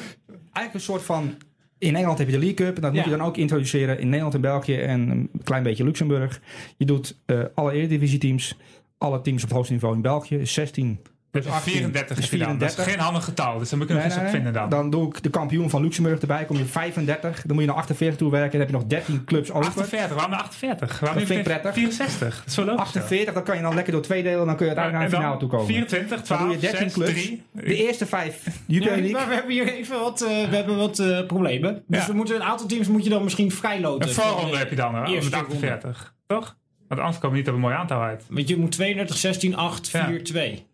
[0.53, 1.37] Eigenlijk een soort van...
[1.77, 2.75] In Engeland heb je de League Cup.
[2.75, 4.75] En dat moet je dan ook introduceren in Nederland en België.
[4.75, 6.41] En een klein beetje Luxemburg.
[6.77, 8.57] Je doet eh, alle Eredivisie-teams.
[8.97, 10.35] Alle teams op hoogste niveau in België.
[10.35, 10.99] is 16
[11.31, 12.31] Dus 18, 34 dus is.
[12.31, 12.83] Dat is 34.
[12.83, 14.41] geen handig getal, dus dan moet ik nog Nee, eens nee, op nee.
[14.41, 14.69] vinden dan.
[14.69, 16.45] Dan doe ik de kampioen van Luxemburg erbij.
[16.45, 17.41] Kom je 35.
[17.45, 18.51] Dan moet je naar 48 toe werken.
[18.51, 19.65] Dan heb je nog 13 clubs over.
[19.65, 20.99] 48, waarom naar 48?
[20.99, 21.73] Waarom Dat vind ik prettig.
[21.73, 22.35] 64?
[22.37, 22.79] Dat is zo logisch.
[22.81, 24.45] 48, dan kan je dan lekker door twee delen.
[24.45, 25.65] Dan kun je uiteindelijk naar de finale toe komen.
[25.67, 27.11] 24, Dan 12, doe je 13 6, clubs.
[27.11, 27.43] 3.
[27.51, 29.11] De eerste vijf Jupiler Ja, League.
[29.19, 31.83] maar we hebben hier even wat, eh, we hebben wat eh, problemen.
[31.87, 32.07] Dus Ja.
[32.07, 34.07] we moeten een aantal teams moet je dan misschien vrijloten.
[34.09, 35.05] Een voorronde heb je dan, hè?
[35.05, 36.13] eerste Met 48.
[36.27, 36.57] Toch?
[36.87, 38.23] Want anders komen we niet op een mooi aantal uit.
[38.29, 40.21] Want je moet 32, 16, 8, 4, Ja.
[40.23, 40.67] 2.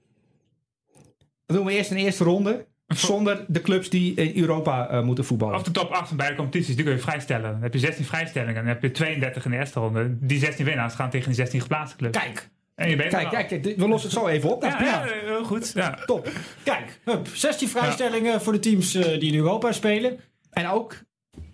[1.46, 2.66] Dan doen we eerst een eerste ronde.
[2.88, 5.56] Zonder de clubs die in Europa eh, moeten voetballen.
[5.56, 7.52] Of de top 8 van beide competities, die kun je vrijstellen.
[7.52, 8.56] Dan heb je 16 vrijstellingen.
[8.56, 10.18] Dan heb je 32 in de eerste ronde.
[10.20, 12.18] Die 16 winnaars gaan tegen die 16 geplaatste clubs.
[12.18, 14.62] Kijk, En je bent Kijk, kijk, kijk, we lossen het zo even op.
[14.62, 14.72] Dat.
[14.72, 15.72] Ja, ja, heel goed.
[15.76, 15.98] Ja.
[16.06, 16.30] Top.
[16.64, 17.00] kijk.
[17.04, 20.20] Hup, 16 vrijstellingen voor de teams eh, die in Europa spelen.
[20.52, 20.96] En ook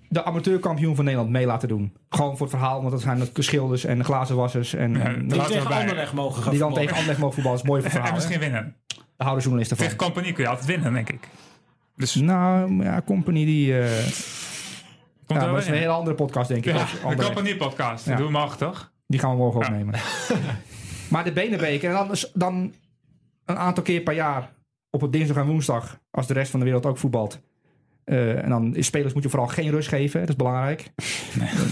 [0.10, 1.94] de amateurkampioen van Nederland mee laten doen.
[2.10, 4.74] Gewoon voor het verhaal, want dat zijn de schilders en de glazenwassers.
[4.74, 5.76] En, Ja, en dat Die tegen.
[5.76, 7.58] Anderlecht mogen gaan die dan tegen Anderlecht mogen voetballen.
[7.58, 8.30] Dat is mooi voor het En verhaal.
[8.30, 8.76] misschien winnen.
[9.22, 9.86] Daar houden journalisten van.
[9.86, 11.28] Tegen Compagnie kun je altijd winnen, denk ik.
[11.96, 13.74] Dus Nou, ja, Company die...
[13.74, 13.88] ja,
[15.26, 16.74] komt maar er dat is een hele andere podcast, denk ik.
[16.74, 17.26] Ja, de Anderlecht.
[17.26, 18.06] Compagnie podcast.
[18.06, 18.16] Ja.
[18.16, 18.92] Doe we toch?
[19.08, 20.00] Die gaan we morgen opnemen.
[21.12, 21.90] maar de Benenbeker.
[21.90, 22.74] En dan, dan
[23.46, 24.54] een aantal keer per jaar.
[24.90, 26.00] Op het dinsdag en woensdag.
[26.12, 27.42] Als de rest van de wereld ook voetbalt.
[28.04, 30.20] Eh, en dan is spelers moet je vooral geen rust geven.
[30.20, 30.92] Dat is belangrijk.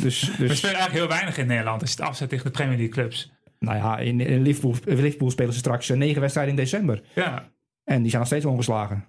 [0.01, 2.51] Dus, We dus spelen eigenlijk heel weinig in Nederland als je het afzet tegen de
[2.51, 3.31] Premier League clubs.
[3.59, 7.01] Nou ja, in, in Liverpool, Liverpool spelen ze straks eh, negen wedstrijden in december.
[7.15, 7.51] Ja,
[7.83, 9.05] En die zijn nog steeds ongeslagen.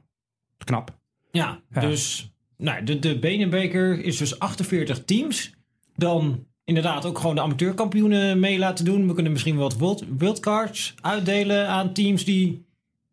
[0.64, 0.98] Knap.
[1.30, 1.80] Ja, Ja.
[1.80, 5.54] dus nou, de, de Benenbeker is dus 48 teams.
[5.96, 9.06] Dan inderdaad ook gewoon de amateurkampioenen mee laten doen.
[9.06, 12.68] We kunnen misschien wat wild, wildcards uitdelen aan teams die...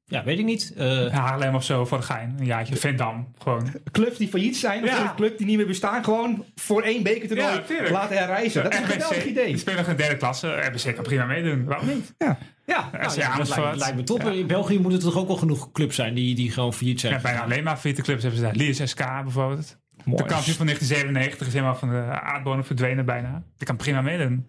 [0.09, 0.73] Ja, weet ik niet.
[0.77, 2.35] Eh, Haarlem of zo voor de gein.
[2.39, 2.75] Een jaartje.
[2.75, 3.27] Vindam.
[3.37, 3.71] Gewoon.
[3.91, 5.01] Clubs die failliet zijn, of Ja.
[5.09, 7.89] een club die niet meer bestaan, gewoon voor één beker Ja, toernooi tuurlijk.
[7.89, 8.63] laten herreizen.
[8.63, 9.57] Dat is een geweldig Die idee.
[9.57, 10.47] spelen nog in de derde klasse.
[10.47, 11.65] RBC kan prima meedoen.
[11.65, 12.13] Waarom niet?
[12.17, 12.37] Ja.
[12.65, 13.57] ja, nou, ja, dat Amersfoort.
[13.63, 14.23] lijkt, lijkt me top.
[14.23, 17.13] In België moeten er toch ook wel genoeg clubs zijn die, die gewoon failliet zijn.
[17.13, 18.55] Ja, bijna alleen maar failliete clubs hebben ze daar.
[18.55, 19.77] Liers SK bijvoorbeeld.
[20.03, 20.23] Mooi.
[20.23, 23.43] De kampioen van 1997 is helemaal van de aardbodem verdwenen bijna.
[23.57, 24.47] Die kan prima meedoen.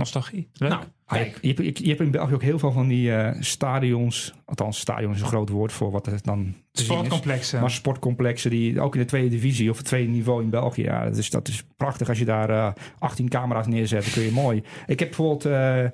[0.00, 0.48] Nostalgie.
[0.52, 0.70] Leuk.
[0.70, 1.38] Nou, Ah, je, kijk.
[1.42, 4.34] je, hebt- je hebt in België ook heel veel van die eh, stadions.
[4.44, 6.42] Althans, stadion is een groot woord voor wat het dan
[6.72, 6.94] te zien is.
[6.94, 7.60] Sportcomplexen.
[7.60, 10.82] Maar sportcomplexen die ook in de tweede divisie of het tweede niveau in België.
[10.82, 14.02] Ja, dat is, dat is prachtig als je daar eh 18 camera's neerzet.
[14.04, 14.62] Dan kun je mooi.
[14.86, 15.84] Ik heb bijvoorbeeld eh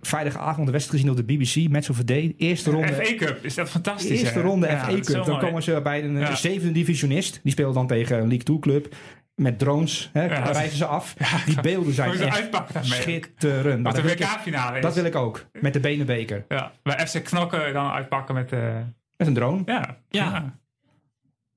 [0.00, 1.70] vrijdagavond de wedstrijd gezien op de BBC.
[1.72, 2.34] Match of the Day.
[2.36, 2.92] Eerste ronde.
[2.92, 3.44] FA Cup.
[3.44, 4.44] Is dat fantastisch, Eerste hè?
[4.44, 5.24] ronde Ja, FA Cup.
[5.24, 6.34] Dan komen ze bij een Ja.
[6.36, 7.40] zevende divisionist.
[7.42, 8.94] Die speelt dan tegen een League 2 club.
[9.36, 10.10] Met drones.
[10.12, 10.44] Hè, Ja.
[10.50, 11.14] reizen ze af.
[11.46, 13.64] die beelden zijn echt schitterend.
[13.64, 14.82] Nou, Wat dat, de wil ik, WK-finale is.
[14.82, 15.46] dat wil ik ook.
[15.52, 16.44] Met de benenbeker.
[16.48, 18.52] Ja, bij FC Knokken dan uitpakken met...
[18.52, 18.76] eh
[19.16, 19.62] Met een drone.
[19.66, 20.24] ja, Ja.
[20.24, 20.58] ja.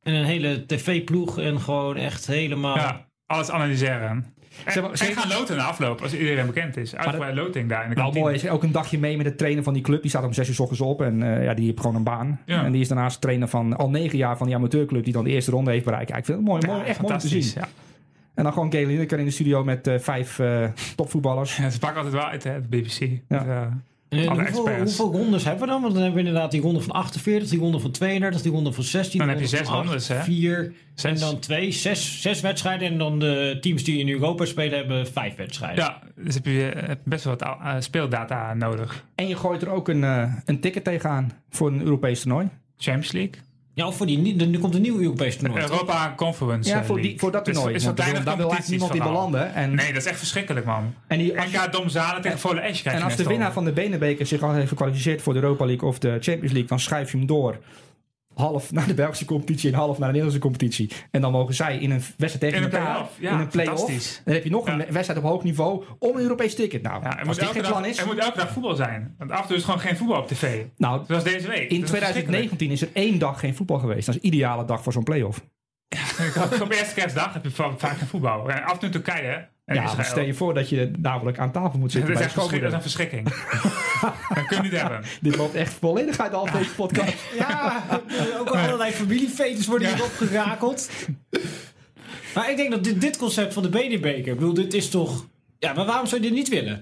[0.02, 2.76] En een hele tv-ploeg en gewoon echt helemaal...
[2.78, 4.34] Ja, alles analyseren.
[4.66, 6.96] En, Ze- en gaan loten na afloop, als iedereen bekend is.
[6.96, 9.64] Uitgebreid loting daar in de Nou, mooi is ook een dagje mee met de trainer
[9.64, 10.02] van die club.
[10.02, 11.02] Die staat om zes uur s ochtends op.
[11.02, 12.40] En eh, ja, die heeft gewoon een baan.
[12.46, 12.64] Ja.
[12.64, 15.04] En die is daarnaast trainer van al negen jaar van die amateurclub.
[15.04, 16.10] Die dan de eerste ronde heeft bereikt.
[16.10, 17.52] Ja, ik vind het mooi, mooi Ja, echt mooi om te zien.
[17.56, 17.68] Ja.
[18.36, 20.64] En dan gewoon Gary Lineker in de studio met eh, vijf eh,
[20.96, 21.58] topvoetballers.
[21.58, 23.00] Ja, ze pakken altijd wel uit, hè, de BBC.
[23.00, 23.70] Dus, En Alle
[24.10, 25.82] hoeveel, hoeveel rondes hebben we dan?
[25.82, 28.74] Want dan hebben we inderdaad die ronde van 48, die ronde van 32, die ronde
[28.74, 29.20] van 16.
[29.20, 30.24] Dan heb je zes rondes, hè?
[30.24, 31.20] 4 en Zes.
[31.20, 32.88] dan 2, 6, zes wedstrijden.
[32.88, 35.84] En dan de teams die in Europa spelen hebben vijf wedstrijden.
[35.84, 39.04] ja, dus heb je eh, best wel wat eh, speeldata nodig.
[39.16, 42.48] En je gooit er ook een, eh, een ticket tegenaan voor een Europees toernooi.
[42.78, 43.34] Champions League.
[43.74, 45.62] Ja, of voor die, er komt een nieuw Europees toernooi.
[45.62, 47.76] Europa Conference Ja, eh, voor, die, voor dat Dus toernooi.
[47.76, 49.54] is Want wat daar wil eigenlijk niemand in competities belanden.
[49.54, 49.76] En.
[49.76, 50.94] Nee, dat is echt verschrikkelijk, man.
[51.08, 54.26] en, die, als, NK Domzalen tegen Volle Esch en als de winnaar van de Benenbeker
[54.26, 57.18] zich al heeft gekwalificeerd voor de Europa League of de Champions League, dan schuif je
[57.18, 57.58] hem door.
[58.40, 60.92] Half naar de Belgische competitie en half naar de Nederlandse competitie.
[61.12, 63.06] En dan mogen zij in een wedstrijd tegen elkaar.
[63.20, 64.22] Ja, in een play-off.
[64.26, 66.82] Dan heb je nog een wedstrijd op hoog niveau om een Europees ticket.
[66.82, 67.98] Nou, Ja, er, als moet dit elke geen dag, plan is.
[67.98, 69.16] er moet elke dag voetbal zijn.
[69.18, 70.64] Want af en toe is gewoon geen voetbal op tv.
[70.78, 71.70] Nou, Zoals deze week.
[71.70, 74.06] in Dat is 2019 is er één dag geen voetbal geweest.
[74.06, 75.42] Dat is een ideale dag voor zo'n play-off.
[76.62, 78.50] Op eerste kerstdag heb je va- vaak geen voetbal.
[78.50, 81.52] En af en toe in Turkije En Ja, stel je voor dat je namelijk aan
[81.52, 83.28] tafel moet Dat zitten is, bij echt dat is een verschrikking.
[84.36, 85.04] dat kun je niet hebben.
[85.22, 87.14] Dit loopt echt volledig uit de hand, deze podcast.
[87.38, 90.90] Ja, eh, ook allerlei familiefetes worden hier opgerakeld.
[92.36, 95.26] Maar ik denk dat dit, dit concept van de benebeker, ik bedoel, dit is toch...
[95.60, 96.74] Ja, maar waarom zou je dit niet willen?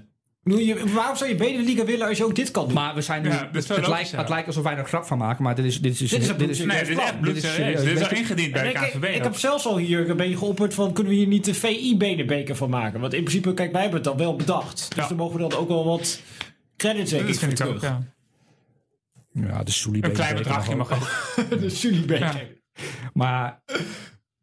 [0.44, 2.74] Ik bedoel, je, waarom zou je benenliga willen als je ook dit kan doen?
[2.74, 3.30] Maar we zijn nu...
[3.30, 5.66] Ja, het, logisch, lijkt, het lijkt alsof wij er een grap van maken, maar dit
[5.66, 5.82] is...
[5.82, 7.84] Dit is, Dit is Nee, dit is echt Dit is serieus.
[7.84, 9.16] Dit is al ingediend bij de ik, KNVB.
[9.16, 12.56] ik heb zelfs al hier een beetje geopperd van, kunnen we hier niet de VI-benebeker
[12.56, 13.00] van maken?
[13.00, 14.86] Want in principe, kijk, wij hebben het dan wel bedacht.
[14.90, 15.08] Dus Ja.
[15.08, 16.20] dan mogen we dan ook wel wat
[16.78, 18.02] credits zeker vind ik ook, ja.
[19.32, 21.10] Ja, de Soelie Een klein bedragje mag ook.
[21.60, 22.26] de Sully-beker.
[22.26, 22.82] Ja.
[23.14, 23.62] Maar...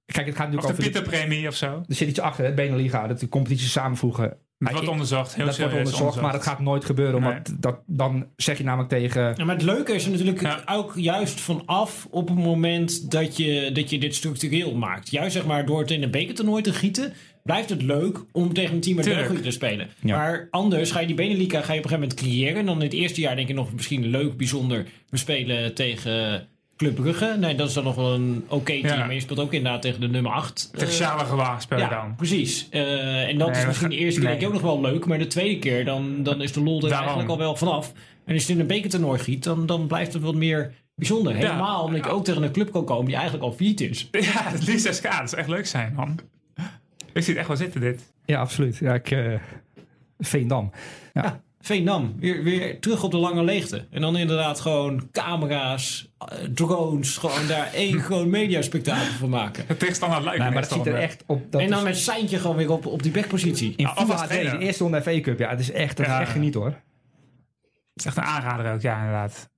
[0.07, 0.93] Kijk, het gaat natuurlijk de over...
[0.93, 1.83] de- Pieterpremie of zo.
[1.89, 4.29] Er zit iets achter, het Beneliga, dat de competities samenvoegen.
[4.29, 7.15] Dat Maar wordt onderzocht, heel dat wordt serieus onderzocht, maar dat gaat nooit gebeuren.
[7.15, 9.35] Omdat dat, dan zeg je namelijk tegen...
[9.37, 10.63] Ja, maar het leuke is er natuurlijk Ja.
[10.67, 15.11] ook juist vanaf op het moment dat je, dat je dit structureel maakt.
[15.11, 17.13] Juist zeg maar door het in een bekertoernooi te gieten,
[17.45, 19.27] blijft het leuk om tegen een team uit Tuurlijk.
[19.29, 19.89] België te spelen.
[20.01, 20.17] Ja.
[20.17, 22.57] Maar anders ga je die Beneliga ga je op een gegeven moment creëren.
[22.57, 24.87] En dan in het eerste jaar denk je nog misschien leuk, bijzonder.
[25.09, 27.37] We spelen tegen Club Brugge.
[27.41, 28.87] Nee, dat is dan nog wel een oké team.
[28.87, 28.97] Ja.
[29.05, 30.71] Maar je speelt ook inderdaad tegen de nummer 8.
[30.73, 32.15] Tegen Charles Gewaar speel je ja, dan.
[32.17, 32.67] precies.
[32.71, 34.39] Eh, en dat Nee, is misschien de eerste keer nee.
[34.39, 35.07] denk ik ook nog wel leuk.
[35.07, 36.99] Maar de tweede keer, dan, dan is de lol er Daarom.
[36.99, 37.93] eigenlijk al wel vanaf.
[38.25, 41.35] En als je het in een bekertoernooi giet, dan, dan blijft het wat meer bijzonder.
[41.35, 44.09] Helemaal omdat je ook tegen een club kan komen die eigenlijk al failliet is.
[44.11, 44.21] Ja,
[44.51, 45.03] het liefst SK.
[45.03, 46.19] Dat zou echt leuk zijn, man.
[47.15, 48.13] Ik zie het echt wel zitten, dit.
[48.25, 48.77] Ja, absoluut.
[48.77, 49.11] Ja, ik...
[49.11, 49.35] eh
[50.19, 50.71] Veendam.
[51.13, 53.87] Ja, Veendam, weer, weer terug op de lange leegte.
[53.91, 59.65] En dan inderdaad gewoon camera's, eh, drones, gewoon daar één gewoon mediaspectakel van maken.
[59.67, 61.53] Het tegenstander lijkt Nee, me maar dat ziet er echt op...
[61.53, 63.75] Dat en dan is- met Seintje gewoon weer op, op die backpositie.
[63.77, 64.59] in Ja, HD, trainen.
[64.59, 65.39] de eerste ronde FA Cup.
[65.39, 66.15] Ja, het is echt, dat Ja.
[66.15, 66.67] is echt geniet hoor.
[66.67, 66.75] Het
[67.95, 69.51] is echt een aanrader ook, ja, inderdaad.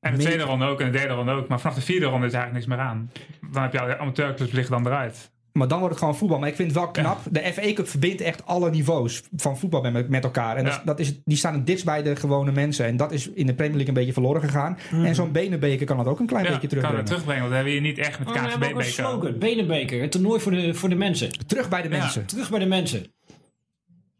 [0.00, 1.48] En de tweede ronde ook en de derde ronde ook.
[1.48, 3.10] Maar vanaf de vierde ronde is er eigenlijk niks meer aan.
[3.52, 5.30] Dan heb je al de amateurclubs liggen dan eruit.
[5.58, 6.38] Maar dan wordt het gewoon voetbal.
[6.38, 7.18] Maar ik vind het wel knap.
[7.30, 10.56] De FA Cup verbindt echt alle niveaus van voetbal met, met elkaar.
[10.56, 10.84] En dat, is- Ja.
[10.84, 12.86] dat is, die staan het dichtst bij de gewone mensen.
[12.86, 14.78] En dat is in de Premier League een beetje verloren gegaan.
[14.90, 17.04] En zo'n benenbeker kan dat ook een klein Ja, beetje kan we terugbrengen.
[17.04, 18.92] terugbrengen, want dat hebben we hier niet echt met Oh, we hebben ook een KNVB-beker.
[19.04, 21.46] slogan, Benenbeker, het toernooi voor de, voor de mensen.
[21.46, 21.98] Terug bij de Ja.
[21.98, 22.26] mensen.
[22.26, 23.06] Terug bij de mensen.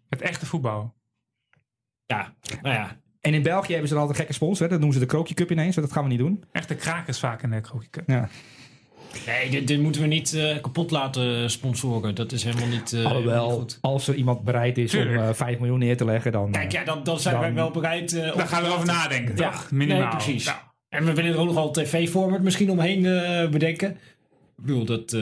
[0.08, 0.94] Het echte voetbal.
[2.06, 2.96] Ja, nou ja.
[3.20, 4.62] En in België hebben ze dan altijd een gekke sponsor.
[4.64, 4.70] hè.
[4.70, 5.74] Dat noemen ze de Krookje Cup ineens.
[5.76, 6.44] Dat gaan we niet doen.
[6.52, 8.08] Echte krakers vaak in de Krookje Cup.
[8.08, 8.28] Ja.
[9.26, 12.14] Nee, dit, dit moeten we niet eh, kapot laten sponsoren.
[12.14, 13.78] Dat is helemaal niet, eh, helemaal niet Alhoewel, goed.
[13.80, 15.16] als er iemand bereid is Tuurlijk.
[15.18, 16.50] om eh 5 miljoen neer te leggen, dan...
[16.50, 18.12] Kijk, ja, dan, dan zijn Dan- wij wel bereid.
[18.12, 19.70] eh, om Daar gaan we erover nadenken, Ja, toch?
[19.70, 20.00] Minimaal.
[20.00, 20.44] Nee, precies.
[20.44, 20.72] Ja.
[20.88, 23.90] En we willen er ook nog wel een tv-format misschien omheen eh, bedenken.
[23.90, 25.20] Ik bedoel, dat eh,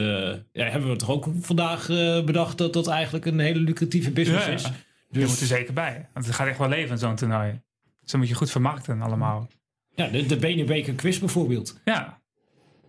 [0.51, 4.45] ja, hebben we toch ook vandaag eh, bedacht dat dat eigenlijk een hele lucratieve business
[4.45, 4.57] Ja, ja.
[4.57, 4.63] is.
[5.09, 6.07] Je Dus moet er zeker bij.
[6.13, 7.61] Want het gaat echt wel leven, zo'n toernooi.
[8.01, 9.47] Dus dan moet je goed vermarkten allemaal.
[9.95, 11.79] ja, de, de Benenbeker quiz bijvoorbeeld.
[11.85, 12.16] Ja,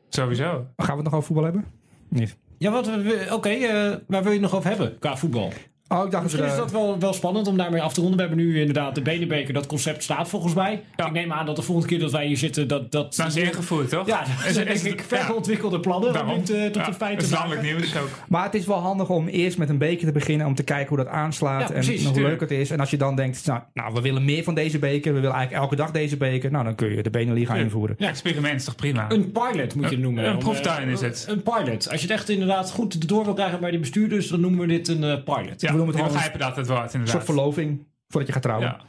[0.09, 0.67] sowieso.
[0.77, 1.65] Gaan we het nog over voetbal hebben?
[2.09, 2.37] Niet.
[2.59, 5.53] Ja, wat we- oké, eh, waar wil je het nog over hebben qua voetbal?
[5.89, 8.17] Oh, ik dacht Misschien dat is dat wel, wel spannend om daarmee af te ronden.
[8.19, 10.83] We hebben nu inderdaad de Benenbeker, dat concept staat volgens mij.
[10.97, 11.07] Ja.
[11.07, 12.93] Ik neem aan dat de volgende keer dat wij hier zitten, dat...
[12.93, 14.07] dat Dat is ingevoerd, toch?
[14.07, 15.17] ja, dat Is- zijn denk ik ja.
[15.17, 16.39] verder ontwikkelde plannen om Daarom.
[16.45, 17.63] dit, eh, tot Ja, een feit Het te maken.
[17.63, 18.09] nieuws ook.
[18.29, 20.47] Maar het is wel handig om eerst met een beker te beginnen.
[20.47, 21.61] Om te kijken hoe dat aanslaat.
[21.61, 22.41] Ja, en precies, hoe tuurlijk.
[22.41, 22.71] leuk het is.
[22.71, 25.13] En als je dan denkt, nou, nou, we willen meer van deze beker.
[25.15, 26.51] We willen eigenlijk elke dag deze beker.
[26.51, 27.63] Nou, dan kun je de Beneliga Ja.
[27.63, 27.97] invoeren.
[27.99, 28.09] Ja.
[28.09, 29.07] Experiment is toch prima?
[29.11, 30.25] Een pilot moet je het noemen.
[30.25, 31.27] een Om, proeftuin eh, is het.
[31.29, 31.91] Een pilot.
[31.91, 34.67] Als je het echt inderdaad goed door wil krijgen bij die bestuurders, dan noemen we
[34.67, 35.77] dit een eh, pilot.
[35.79, 38.67] Noemen het gewoon begrijpen dat het wordt, Een soort verloving voordat je gaat trouwen.
[38.69, 38.81] Ja.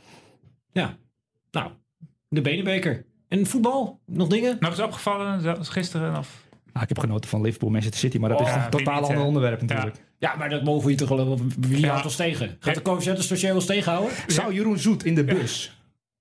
[0.71, 0.97] Ja.
[1.51, 1.71] Nou,
[2.29, 3.05] de Benenbeker.
[3.27, 3.99] En voetbal?
[4.05, 4.57] Nog dingen?
[4.59, 6.17] Nog eens opgevallen, zoals gisteren?
[6.17, 6.47] Of?
[6.73, 8.17] Ah, ik heb genoten van Liverpool, Manchester City.
[8.17, 9.95] Maar dat Oh, is ja, een totaal ander onderwerp natuurlijk.
[10.17, 11.39] Ja, maar dat mogen we hier toch wel.
[11.59, 11.89] Wie Ja.
[11.89, 12.57] houdt ons tegen?
[12.59, 14.11] Gaat de coëfficiëntenstagiair ons tegenhouden?
[14.27, 15.78] Zou Jeroen Zoet in de bus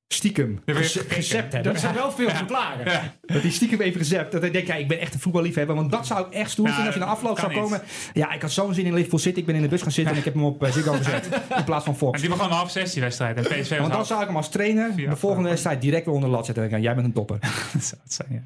[0.09, 0.61] stiekem
[1.09, 1.73] gezept hebben?
[1.73, 2.91] Dat zijn wel veel verklaren.
[2.93, 3.15] Ja.
[3.21, 4.33] Dat hij stiekem even gezept.
[4.33, 5.77] Dat hij denkt, ja, ik ben echt een voetballiefhebber.
[5.77, 7.61] Want dat zou ik echt stoer Ja, als je na afloop zou niet.
[7.63, 7.83] komen.
[8.13, 9.39] Ja, ik had zo'n zin in Liverpool City.
[9.39, 11.29] Ik ben in de bus gaan zitten en ik heb hem op uh, Ziggo gezet.
[11.59, 12.21] In plaats van En Fox.
[12.21, 13.37] die begon een half zes die wedstrijd.
[13.37, 16.05] En PSV was Want dan half- zou ik hem als trainer de volgende wedstrijd direct
[16.05, 16.65] weer onder de lat zetten.
[16.65, 17.39] En dan jij bent een topper.
[17.73, 18.43] Dat zou het zijn, ja.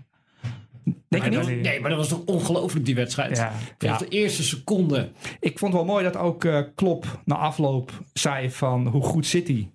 [1.09, 1.49] Denk je Maar niet?
[1.49, 3.37] dat- Nee, maar dat was toch ongelooflijk, die wedstrijd.
[3.37, 3.53] Ja.
[3.79, 4.07] Vanaf Ja.
[4.07, 5.11] de eerste seconde.
[5.41, 9.27] Ik vond het wel mooi dat ook eh Klop na afloop zei van hoe goed
[9.27, 9.69] City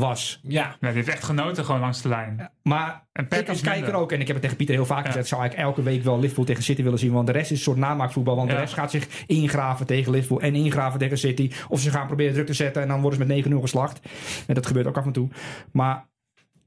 [0.00, 0.40] was.
[0.42, 0.62] Ja.
[0.62, 2.50] Ja, die heeft echt genoten gewoon langs de lijn.
[2.62, 5.00] Maar En Pep ik als kijker ook, en ik heb het tegen Pieter heel vaak
[5.04, 5.06] Ja.
[5.06, 7.12] gezegd, zou ik elke week wel Liverpool tegen City willen zien.
[7.12, 8.36] Want de rest is een soort namaakvoetbal.
[8.36, 8.54] Want Ja.
[8.54, 11.50] de rest gaat zich ingraven tegen Liverpool en ingraven tegen City.
[11.68, 14.00] Of ze gaan proberen druk te zetten en dan worden ze met 9-0 geslacht.
[14.46, 15.28] En dat gebeurt ook af en toe.
[15.72, 16.08] Maar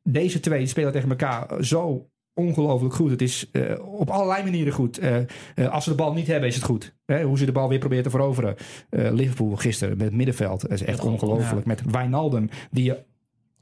[0.03, 3.09] deze twee spelen tegen elkaar zo ongelooflijk goed.
[3.11, 4.97] Het is eh, op allerlei manieren goed.
[4.97, 5.17] Eh,
[5.55, 6.95] eh, als ze de bal niet hebben, is het goed.
[7.05, 8.55] Hè, hoe ze de bal weer proberen te veroveren.
[8.89, 10.61] Eh, Liverpool gisteren met het middenveld.
[10.61, 11.65] Dat is echt ongelooflijk.
[11.65, 13.03] Met Wijnaldum, die je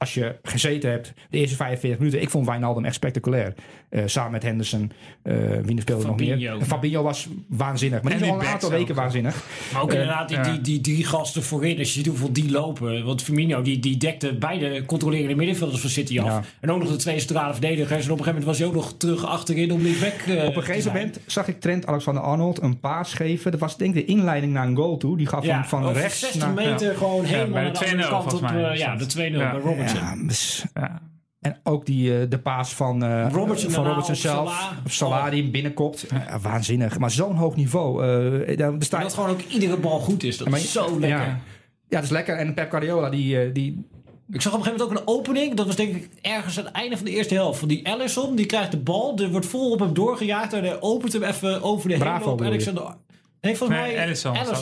[0.02, 2.22] als je gezeten hebt, de eerste 45 minuten.
[2.22, 3.54] Ik vond Wijnaldum echt spectaculair.
[3.88, 4.92] Eh, samen met Henderson.
[5.22, 5.34] eh
[5.64, 6.28] wie speelde nog meer?
[6.28, 6.58] Fabinho.
[6.58, 8.02] En Fabinho was waanzinnig.
[8.02, 8.96] Maar En die is die al een aantal weken ook.
[8.96, 9.44] waanzinnig.
[9.72, 11.78] Maar ook Eh, inderdaad, die, die, die drie gasten voorin.
[11.78, 13.04] Als je ziet hoeveel die lopen.
[13.04, 16.26] Want Firmino die, die dekte beide controlerende middenvelders van City af.
[16.26, 16.42] Ja.
[16.60, 18.04] En ook nog de twee centrale verdedigers.
[18.06, 20.56] En op een gegeven moment was hij ook nog terug achterin om linksback eh, Op
[20.56, 23.50] een gegeven moment zag ik Trent Alexander-Arnold een paas geven.
[23.50, 25.16] Dat was denk ik de inleiding naar een goal toe.
[25.16, 26.52] Die gaf ja, hem van rechts 60 naar...
[26.54, 28.42] meter gewoon helemaal naar de andere 2-0 kant op.
[28.42, 29.50] eh, ja, de 2-0 Ja.
[29.50, 29.60] bij
[29.92, 30.20] Robertson.
[30.20, 31.00] Ja, dus- Ja.
[31.40, 34.50] En ook die, eh, de paas van, eh Robertson van Robertson zelf.
[34.50, 34.72] Salah.
[34.84, 36.06] Of Salah die hem binnenkopt.
[36.10, 36.98] Ja, waanzinnig.
[36.98, 38.02] Maar zo'n hoog niveau.
[38.46, 40.36] eh daar Maar staat, dat gewoon ook iedere bal goed is.
[40.36, 41.08] Dat maar- is zo lekker.
[41.18, 41.24] Ja.
[41.26, 41.40] ja,
[41.88, 42.36] dat is lekker.
[42.36, 43.86] En Pep Guardiola, die, die
[44.30, 45.54] Ik zag op een gegeven moment ook een opening.
[45.54, 47.58] Dat was denk ik ergens aan het einde van de eerste helft.
[47.58, 49.18] Van die Allison, die krijgt de bal.
[49.18, 50.52] Er wordt vol op hem doorgejaagd.
[50.52, 52.36] En hij opent hem even over de Bravo hele loop.
[52.38, 52.58] bedoel je?
[52.58, 52.94] Alexander...
[53.40, 53.96] Nee, volgens Nee, mij...
[53.96, 54.04] Dat.
[54.06, 54.32] Allison.
[54.34, 54.52] Helft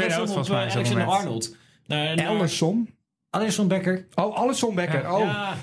[0.00, 0.70] Allison volgens op, mij eh,
[3.36, 4.06] Alisson Becker.
[4.14, 5.02] Oh, Alisson Becker.
[5.02, 5.14] Ja.
[5.14, 5.20] Oh.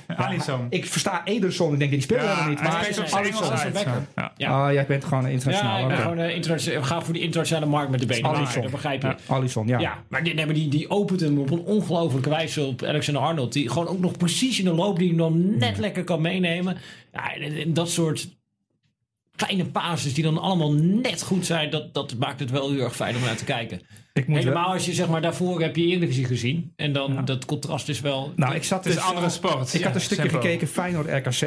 [0.07, 0.67] Ja, Alisson.
[0.69, 1.73] Ik versta Ederson.
[1.73, 2.59] Ik denk, die speelt helemaal niet.
[2.59, 2.77] hij Maar
[3.11, 3.73] Alisson uit.
[3.73, 4.07] Becker.
[4.15, 4.31] Ja.
[4.37, 4.49] Ja.
[4.49, 5.77] Ah, jij bent gewoon internationaal.
[5.77, 6.83] ja, ik ben gewoon internationaal.
[6.83, 8.29] Ga voor die internationale markt met de benen.
[8.29, 8.61] Alisson.
[8.61, 9.07] Dat begrijp je.
[9.07, 9.17] Ja.
[9.27, 9.79] Alisson, ja.
[9.79, 13.23] Ja, maar, die, nee, maar die, die opent hem op een ongelofelijke wijze op Alexander
[13.23, 13.53] Arnold.
[13.53, 16.77] Die gewoon ook nog precies in de loop die hem dan net lekker kan meenemen.
[17.11, 18.27] Ja, en, en dat soort
[19.35, 22.95] kleine pases die dan allemaal net goed zijn, dat, dat maakt het wel heel erg
[22.95, 23.81] fijn om naar te kijken.
[24.13, 26.73] Ik moet wel- Helemaal als je zeg maar daarvoor heb je Eredivisie gezien.
[26.75, 28.33] En dan dat contrast is wel...
[28.35, 28.95] Nou, ik zat dus...
[28.95, 29.73] een andere sport.
[29.73, 31.39] Ik had een stukje gekeken Feyenoord RKC,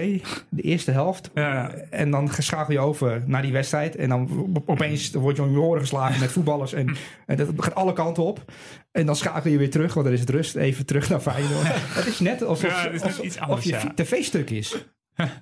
[0.48, 1.30] de eerste helft.
[1.34, 1.70] Ja, ja.
[1.90, 3.96] En dan schakel je over naar die wedstrijd.
[3.96, 6.72] En dan op- opeens word je om je oren geslagen met voetballers.
[6.72, 8.52] En, en dat gaat alle kanten op.
[8.92, 10.54] En dan schakel je weer terug, want er is het rust.
[10.56, 11.66] Even terug naar Feyenoord.
[11.98, 13.92] Het is net alsof, Ja, het is net alsof, iets anders, of je ja.
[13.94, 14.76] tv-stuk is.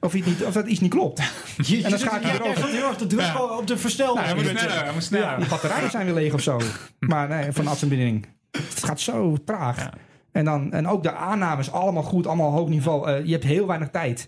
[0.01, 1.23] Of, iets niet, of dat iets niet klopt.
[1.67, 2.69] Je, En dan schakel je erover.
[2.69, 3.43] heel erg te druk Ja.
[3.43, 4.25] op de versnelling.
[4.25, 5.39] Hij moet sneller, hij moet sneller.
[5.39, 6.61] Die batterijen zijn weer leeg of zo.
[6.99, 8.27] Maar nee, van afstandsbediening.
[8.51, 9.79] Het gaat zo traag.
[9.79, 9.93] Ja.
[10.33, 13.09] En, dan, en ook de aannames, allemaal goed, allemaal hoog niveau.
[13.11, 14.27] Eh, je hebt heel weinig tijd.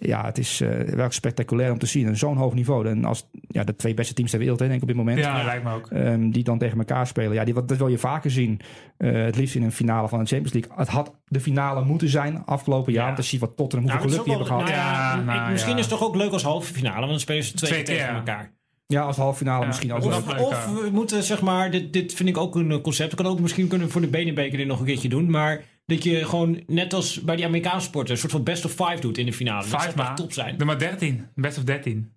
[0.00, 2.06] Ja, het is eh, wel spectaculair om te zien.
[2.06, 2.88] En zo'n hoog niveau.
[2.88, 5.18] En als ja, de twee beste teams ter wereld, hè, denk ik op dit moment.
[5.18, 5.86] Ja, lijkt me ook.
[5.90, 7.32] ehm, die dan tegen elkaar spelen.
[7.32, 8.60] Ja, die, wat- dat wil je vaker zien.
[8.96, 10.72] Eh, het liefst in een finale van de Champions League.
[10.76, 13.00] Het had de finale moeten zijn afgelopen jaar.
[13.00, 13.06] Ja.
[13.06, 14.82] Want als je ziet wat Tottenham, hoeveel Nou, geluk die hebben gehad.
[14.84, 15.78] nou ja, nou ik- misschien ja.
[15.78, 16.98] is het toch ook leuk als halve finale.
[16.98, 18.16] Want dan spelen ze twee, Twee keer tegen keer.
[18.16, 18.52] elkaar.
[18.86, 19.66] Ja, als halve finale Ja.
[19.66, 23.10] misschien ook Of- leuk, we moeten zeg maar, dit, dit vind ik ook een concept.
[23.10, 25.30] Dat kan ook misschien kunnen we voor de benenbeker dit nog een keertje doen.
[25.30, 28.70] Maar dat je gewoon net als bij die Amerikaanse sporten een soort van best of
[28.70, 29.60] five doet in de finale.
[29.60, 30.14] Dat zou Vijf toch maar.
[30.14, 30.58] top zijn.
[30.58, 31.26] Er maar 13.
[31.34, 32.12] Best of 13.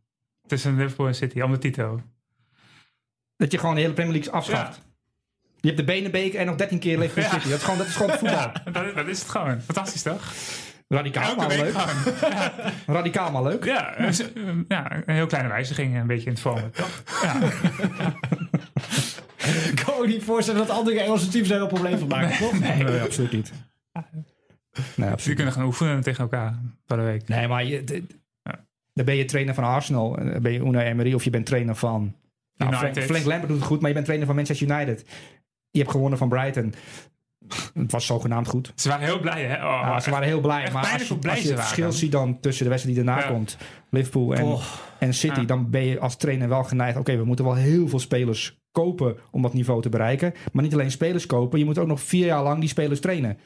[0.47, 1.41] Tussen Liverpool en City.
[1.41, 2.01] Om de titel.
[3.38, 4.82] Dat je gewoon de hele Premier League afschaft.
[5.59, 7.30] Je hebt de benenbeker en nog 13 keer Leicester Ja.
[7.39, 7.49] City.
[7.49, 8.30] Dat is gewoon, dat is gewoon voetbal.
[8.39, 9.61] Ja, dat, is- dat is het gewoon.
[9.61, 10.32] Fantastisch toch?
[10.88, 11.74] Radicaal, Elke maar leuk.
[12.86, 13.65] Radicaal, maar leuk.
[13.65, 14.09] Ja, eh,
[14.67, 15.95] ja, een heel kleine wijziging.
[15.95, 16.72] Een beetje in het vormen.
[16.72, 17.03] Toch?
[17.24, 17.39] Ja.
[19.72, 22.60] Ik kan me niet voorstellen dat andere Engelse teams daar een probleem van maken, toch?
[22.60, 23.52] Nee, absoluut niet.
[23.94, 24.04] Nee,
[24.96, 25.36] Die absoluut.
[25.36, 26.60] kunnen gaan oefenen tegen elkaar.
[26.86, 27.28] De week.
[27.28, 28.04] Nee, maar je, de-
[28.44, 28.66] Ja.
[28.94, 30.18] dan ben je trainer van Arsenal.
[30.18, 32.16] en Dan ben je Unai Emery of je bent trainer van...
[32.56, 33.04] Nou, Frank, United.
[33.12, 35.06] Frank Lampard doet het goed, maar je bent trainer van Manchester United.
[35.72, 36.74] Je hebt gewonnen van Brighton.
[37.74, 38.72] Het was zogenaamd goed.
[38.76, 39.56] Ze waren heel blij, hè?
[39.56, 40.64] Oh, Ja, ze waren heel blij.
[40.64, 41.58] echt Maar als je, als je het waren.
[41.64, 43.32] verschil ziet dan tussen de wedstrijd die daarna Ja.
[43.32, 43.58] komt,
[43.89, 44.64] Liverpool en, Oh.
[45.00, 45.46] en City, Ja.
[45.46, 46.98] dan ben je als trainer wel geneigd.
[46.98, 50.34] Oké, we moeten wel heel veel spelers kopen om dat niveau te bereiken.
[50.51, 53.38] Maar niet alleen spelers kopen, je moet ook nog vier jaar lang die spelers trainen.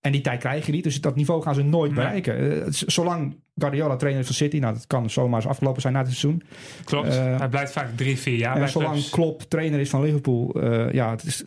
[0.00, 2.04] En die tijd krijg je niet, dus dat niveau gaan ze nooit Nee.
[2.04, 2.62] bereiken.
[2.64, 5.98] Eh, zolang Guardiola trainer is van City, nou dat kan zomaar eens afgelopen zijn na
[5.98, 6.42] het seizoen.
[6.84, 7.08] Klopt.
[7.08, 9.10] Eh, Hij blijft vaak drie, vier jaar en zolang clubs.
[9.10, 11.44] Klopp trainer is van Liverpool, eh, ja, het is,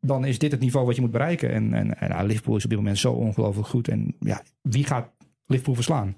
[0.00, 1.50] dan is dit het niveau wat je moet bereiken.
[1.52, 3.88] En, en, en nou, Liverpool is op dit moment zo ongelooflijk goed.
[3.88, 5.10] En ja, wie gaat
[5.46, 6.16] Liverpool verslaan?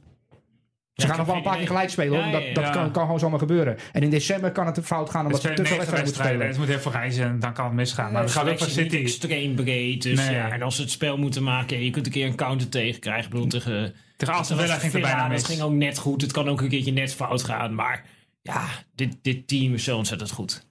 [0.94, 2.14] Ze Ja, gaan nog wel een paar keer gelijk spelen.
[2.18, 2.26] hoor.
[2.26, 2.70] Ja, dat ja, dat ja.
[2.70, 3.76] Kan, kan gewoon zomaar gebeuren.
[3.92, 6.24] En in december kan het fout gaan Het omdat ze spelen te veel wedstrijden moeten
[6.24, 6.52] spelen.
[6.52, 8.12] Ze moeten even reizen en dan kan het misgaan.
[8.12, 8.96] Maar dat gaat ook niet City.
[8.96, 10.02] extreem breed.
[10.02, 10.34] Dus Nee.
[10.34, 13.00] ja, en als ze het spel moeten maken, je kunt een keer een counter tegen
[13.00, 13.24] krijgen.
[13.24, 16.20] Ik bedoel, tegen Tegen Aston Villa ging het er bijna Dat ging ook net goed.
[16.22, 17.74] Het kan ook een keertje net fout gaan.
[17.74, 18.04] Maar
[18.42, 18.64] ja,
[18.94, 20.66] dit, dit team is zo ontzettend goed.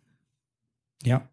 [0.97, 1.29] Ja.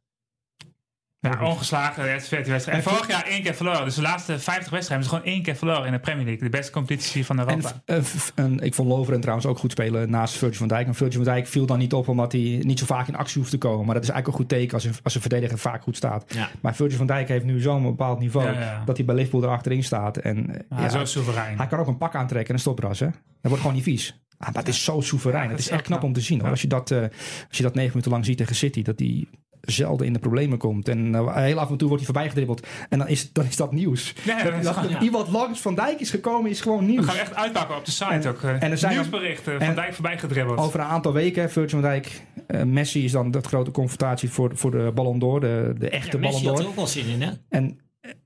[1.21, 2.85] Ja, ongeslagen, de eerste 14 wedstrijden.
[2.85, 3.85] En En vorig jaar één keer verloren.
[3.85, 6.43] Dus de laatste 50 wedstrijden hebben ze gewoon één keer verloren in de Premier League.
[6.43, 7.83] De beste competitie van En, Europa.
[7.85, 10.87] eh, f- en ik vond Loveren trouwens ook goed spelen naast Virgil van Dijk.
[10.87, 13.39] En Virgil van Dijk viel dan niet op omdat hij niet zo vaak in actie
[13.39, 13.85] hoeft te komen.
[13.87, 16.35] Maar dat is eigenlijk een goed teken als een, als een verdediger vaak goed staat.
[16.35, 16.49] Ja.
[16.61, 18.83] Maar Virgil van Dijk heeft nu zo'n bepaald niveau Ja, ja.
[18.85, 20.17] dat hij bij Liverpool erachterin staat.
[20.17, 21.57] En Ja, ja, zo soeverein.
[21.57, 22.99] Hij kan ook een pak aantrekken en een stopras.
[23.01, 23.07] Hè?
[23.07, 24.23] Dat wordt gewoon niet vies.
[24.39, 25.43] Ah, maar het is zo soeverein.
[25.43, 26.09] Ja, het dat is is echt knap knap.
[26.11, 26.37] om te zien.
[26.37, 26.45] Hoor.
[26.47, 26.51] Ja.
[26.53, 27.01] Als, je dat, eh,
[27.49, 28.83] als je dat negen minuten lang ziet tegen City.
[28.83, 29.29] Dat die
[29.61, 30.89] zelden in de problemen komt.
[30.89, 32.67] En eh, heel af en toe wordt hij voorbij gedribbeld.
[32.89, 34.15] En dan is, dan is dat nieuws.
[34.27, 37.05] Dat dat dat iemand langs Van Dijk is gekomen is gewoon nieuws.
[37.05, 38.43] We gaan echt uitpakken op de site En- ook.
[38.43, 39.61] eh, en er zijn nieuwsberichten.
[39.61, 40.59] en- Van Dijk voorbij gedribbeld.
[40.59, 44.51] Over een aantal weken, Virgil van Dijk, eh, Messi is dan dat grote confrontatie voor,
[44.57, 46.65] voor de Ballon d'Or, de, de echte Ja, Messi Ballon had d'Or.
[46.65, 47.31] er ook wel zin in, hè?
[47.49, 47.79] En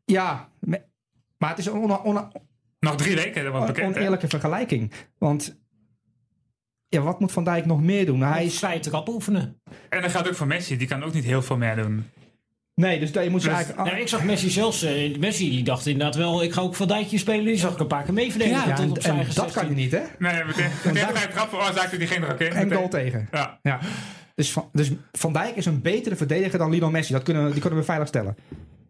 [0.04, 0.82] ja, Me-
[1.38, 2.30] Maar het is een ona- ona-
[2.80, 3.76] Nog drie weken, dat bekend.
[3.94, 3.98] hè?
[4.00, 4.92] oneerlijke vergelijking.
[5.18, 5.60] Want
[6.92, 8.20] ja, wat moet Van Dijk nog meer doen?
[8.22, 9.60] Hij is, vrije trap oefenen.
[9.88, 10.76] En dat gaat ook voor Messi.
[10.76, 12.04] Die kan ook niet heel veel meer doen.
[12.74, 13.88] nee, dus daar- je moet ze Dus- eigenlijk...
[13.88, 14.82] Nou, ik zag Messi zelfs.
[14.82, 17.44] eh, Messi die dacht inderdaad wel, ik ga ook Van Dijkje spelen.
[17.44, 18.68] Die zag ik een paar keer mee verdedigen.
[18.68, 19.68] ja, tot en, dat kan 16.
[19.68, 20.00] je niet, hè?
[20.18, 22.54] Nee, meteen, meteen bij trappen oorzaakte die geen raket.
[22.54, 23.28] En goal tegen.
[23.32, 23.58] Ja.
[23.62, 23.78] Ja.
[24.34, 27.12] Dus, van, dus Van Dijk is een betere verdediger dan Lionel Messi.
[27.12, 28.36] Dat kunnen, die kunnen we veilig stellen.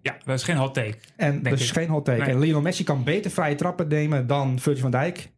[0.02, 0.94] ja, dat is geen hot take.
[1.16, 1.72] En dat is ik.
[1.74, 2.20] geen hot take.
[2.20, 2.28] Nee.
[2.30, 5.28] En Lionel Messi kan beter vrije trappen nemen dan Virgil van Dijk.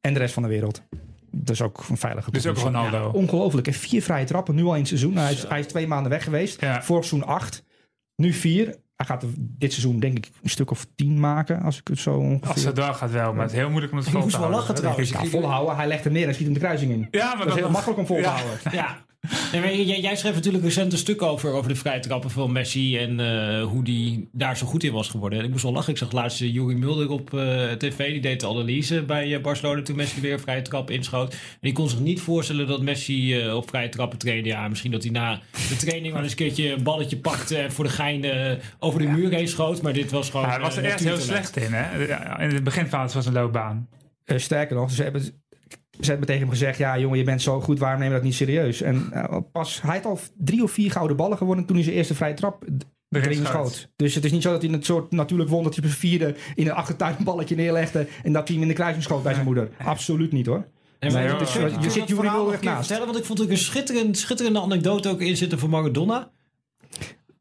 [0.00, 0.82] En de rest van de wereld.
[1.36, 2.82] Dat is ook een veilige Dus ook conclusie.
[2.90, 3.18] Ronaldo.
[3.18, 3.66] Ongelooflijk.
[3.66, 5.16] En vier vrije trappen nu al in het seizoen.
[5.16, 6.60] Hij is, hij is twee maanden weg geweest.
[6.60, 6.82] Ja.
[6.82, 7.64] Vorig seizoen acht.
[8.16, 8.66] Nu vier.
[8.96, 11.62] Hij gaat dit seizoen denk ik een stuk of tien maken.
[11.62, 12.48] Als ik het zo ongeveer...
[12.52, 14.40] Als het door gaat wel, maar het is heel moeilijk om het vol moest te
[14.40, 14.60] wel houden.
[14.68, 15.10] lachen trouwens.
[15.10, 15.76] Ja, volhouden.
[15.76, 17.08] Hij legt hem neer en schiet hem de kruising in.
[17.10, 18.28] Ja, maar Dat is heel makkelijk om vol te Ja.
[18.30, 18.58] houden.
[18.72, 19.04] Ja.
[19.52, 22.52] Nee, maar jij, jij schreef natuurlijk recent een stuk over, over de vrije trappen van
[22.52, 25.38] Messi en eh, hoe die daar zo goed in was geworden.
[25.38, 25.92] En ik moest wel lachen.
[25.92, 28.10] Ik zag laatst uh, Juri Mulder op eh, tv.
[28.10, 31.32] Die deed de analyse bij eh, Barcelona toen Messi weer een vrije trap inschoot.
[31.32, 34.48] En die kon zich niet voorstellen dat Messi eh, op vrije trappen trainde.
[34.48, 37.72] Ja, misschien dat hij na de training wel eens een keertje een balletje pakte en
[37.72, 39.82] voor de gein eh, over de muur heen schoot.
[39.82, 40.46] Maar dit was gewoon...
[40.46, 42.02] Ja, hij was er eh, eerst heel slecht in, hè?
[42.44, 43.88] In het begin van zijn loopbaan.
[44.24, 45.43] Eh, sterker nog, ze hebben,
[46.00, 48.24] ze hebben tegen hem gezegd: Ja, jongen, je bent zo goed, waarom neem je dat
[48.24, 48.82] niet serieus?
[48.82, 51.96] En eh, pas, hij had al drie of vier gouden ballen gewonnen toen hij zijn
[51.96, 52.64] eerste vrije trap
[53.08, 53.88] Erin erin schoot.
[53.96, 56.64] Dus het is niet zo dat hij een soort natuurlijk wondertje op zijn vierde in
[56.64, 59.44] de achtertuin een balletje neerlegde en dat hij hem in de kruising schoot bij zijn
[59.44, 59.68] moeder.
[59.84, 60.66] Absoluut niet hoor.
[60.98, 62.24] En Nee, dat dat is- je dat zit echt een keer
[62.62, 62.78] naast.
[62.78, 63.06] vertellen?
[63.06, 66.30] Want ik vond ook een schitterend, schitterende anekdote ook in zitten van Maradona.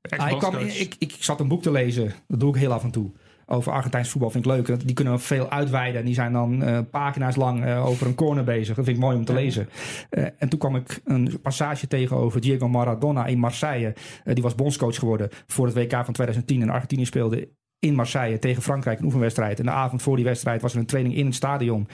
[0.02, 0.80] Hij kwam, Ex-bondscoach.
[0.80, 3.12] ik, ik zat een boek te lezen, dat doe ik heel af en toe.
[3.46, 4.86] Over Argentijns voetbal vind ik leuk.
[4.86, 6.00] Die kunnen veel uitweiden.
[6.00, 8.76] En die zijn dan eh, pagina's lang eh, over een corner bezig.
[8.76, 9.70] Dat vind ik mooi om te lezen.
[10.10, 13.94] Eh, en toen kwam ik een passage tegen over Diego Maradona in Marseille.
[14.24, 16.62] Die was bondscoach geworden voor het WK van 2010.
[16.62, 19.60] En Argentinië speelde in Marseille tegen Frankrijk een oefenwedstrijd.
[19.60, 21.88] En de avond voor die wedstrijd was er een training in het stadion.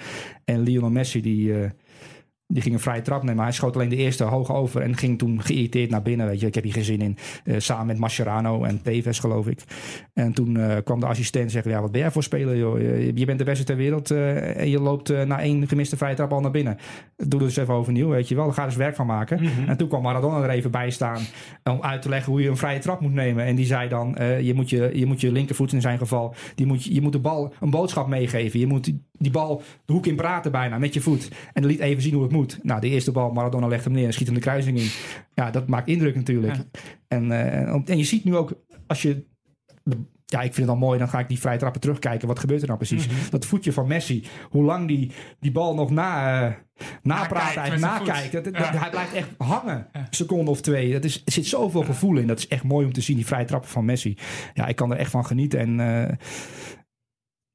[0.45, 1.54] En Lionel Messi die...
[2.52, 3.36] die ging een vrije trap nemen.
[3.36, 4.82] Maar hij schoot alleen de eerste hoog over.
[4.82, 6.28] En ging toen geïrriteerd naar binnen.
[6.28, 7.18] Weet je, ik heb hier geen zin in.
[7.43, 9.60] Eh, samen met Mascherano en Tevez, geloof ik.
[10.14, 12.80] En toen eh, kwam de assistent zeggen: Ja, wat ben jij voor speler, joh?
[12.80, 14.12] Je, je bent de beste ter wereld.
[14.12, 16.78] eh, en je loopt na één gemiste vrije trap al naar binnen.
[17.16, 18.52] Doe er dus even overnieuw, weet je wel.
[18.52, 19.39] Ga er eens werk van maken.
[19.68, 21.22] En toen kwam Maradona er even bij staan.
[21.64, 23.45] Om uit te leggen hoe je een vrije trap moet nemen.
[23.45, 26.34] En die zei dan: je, moet je, je moet je linkervoet in zijn geval.
[26.56, 28.60] Die moet, je je moet de bal een boodschap meegeven.
[28.60, 31.32] Je moet die, bal de hoek in praten bijna met je voet.
[31.54, 32.39] En liet even zien hoe het moet.
[32.64, 34.90] Nou, de eerste bal, Maradona legt hem neer en schiet hem de kruising in.
[35.34, 36.54] Ja, dat maakt indruk natuurlijk.
[37.08, 38.54] En, eh, en je ziet nu ook,
[38.88, 39.26] als je...
[40.26, 42.28] Ja, ik vind het al mooi, dan ga ik die vrije trappen terugkijken.
[42.28, 43.08] Wat gebeurt er nou precies?
[43.30, 46.54] Dat voetje van Messi, hoe lang die, die bal nog na, eh,
[47.04, 48.32] napraat, Nakijkt zijn nakijkt.
[48.32, 48.78] Dat, dat- Ja.
[48.80, 50.92] Hij blijft echt hangen, een seconde of twee.
[50.92, 52.28] Dat is, er zit zoveel gevoel in.
[52.28, 54.18] Dat is echt mooi om te zien, die vrije trappen van Messi.
[54.54, 55.60] Ja, ik kan er echt van genieten.
[55.60, 56.16] En eh,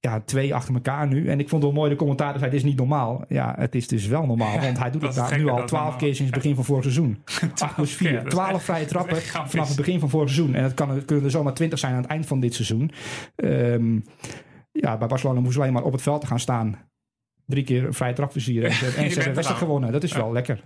[0.05, 1.29] ja, twee achter elkaar nu.
[1.29, 3.25] En ik vond het wel mooi, de commentator zei, dit is niet normaal.
[3.29, 5.59] Ja, het is dus wel normaal, want hij doet dat het daar nu dat al
[5.59, 7.19] dat twaalf keer sinds het begin van vorig seizoen.
[7.59, 8.17] 8 plus keer, 4.
[8.17, 9.17] dat is 12 echt- vrije dat trappen
[9.51, 10.55] vanaf het begin van vorig seizoen.
[10.55, 12.91] En dat kan, kunnen er zomaar 20 zijn aan het eind van dit seizoen.
[13.37, 14.01] Ehm,
[14.73, 16.79] ja, bij Barcelona moesten we alleen maar op het veld te gaan staan.
[17.47, 18.71] Drie keer een vrije trap versieren.
[18.71, 19.93] En ze, hebben wedstrijd gewonnen.
[19.93, 20.63] Dat is wel lekker.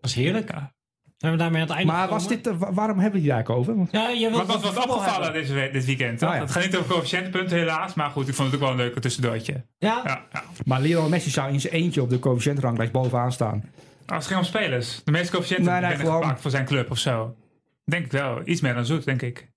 [0.00, 0.52] Dat is heerlijk.
[1.22, 3.26] Zijn we daarmee aan het einde Maar was dit, eh, wa- waarom hebben we het
[3.26, 3.76] hier eigenlijk over?
[3.76, 6.18] Want- Ja, wilt Wat was opgevallen deze we- dit weekend?
[6.18, 6.28] toch?
[6.28, 6.40] Ah, ja.
[6.40, 7.94] Het gaat niet over coëfficiëntenpunten helaas.
[7.94, 9.52] Maar goed, ik vond het ook wel een leuke tussendoortje.
[9.78, 10.00] Ja?
[10.04, 10.42] Ja, ja.
[10.64, 13.64] Maar Lionel Messi zou in zijn eentje op de coëfficiëntenranglijst bovenaan staan.
[14.06, 15.00] Als het ging om spelers.
[15.04, 17.34] De meeste coëfficiënten Nee, nee, werden gewoon- gepakt voor zijn club of zo.
[17.84, 18.40] Denk ik wel.
[18.44, 19.48] Iets meer dan zoet, denk ik.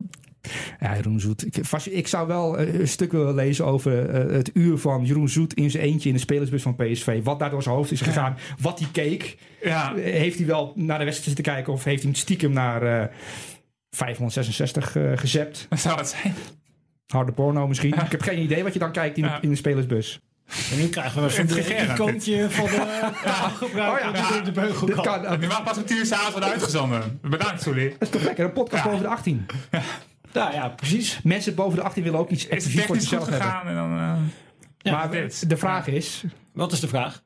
[0.80, 1.46] Ja, Jeroen Zoet.
[1.46, 5.06] Ik, vast- ik zou wel eh, een stuk willen lezen over eh, het uur van
[5.06, 7.24] Jeroen Zoet in zijn eentje in de spelersbus van PSV.
[7.24, 8.38] Wat daar door zijn hoofd is gegaan.
[8.62, 9.38] Wat hij keek.
[9.64, 13.02] Ja, Eh, Heeft hij wel naar de wedstrijd zitten kijken of heeft hij stiekem naar
[13.02, 13.08] eh
[13.90, 15.66] 566 eh gezept?
[15.70, 16.34] wat zou het zijn?
[17.08, 17.94] Harde porno misschien.
[17.94, 19.42] Ik heb geen idee wat je dan kijkt in, de- Ja.
[19.42, 20.20] in de spelersbus.
[20.72, 21.48] En nu krijgen we zo'n
[21.94, 24.28] icoontje van de taalgebruiker Oh ja.
[24.30, 25.22] die in de beugel Dit kan.
[25.22, 27.20] dat mag pas om tien uur s'avonds worden uitgezonden.
[27.22, 27.94] Bedankt, Soelie.
[28.00, 28.46] is toch lekker.
[28.46, 28.90] Een podcast Ja.
[28.90, 29.46] boven de 18.
[30.36, 31.20] Ja, ja, precies.
[31.24, 33.42] Mensen boven de 18 willen ook iets Is voor zichzelf hebben.
[33.48, 33.68] gegaan?
[33.68, 34.16] En dan, eh,
[34.78, 35.50] Ja, maar dit.
[35.50, 36.24] de vraag is,
[36.54, 37.24] Wat is de vraag?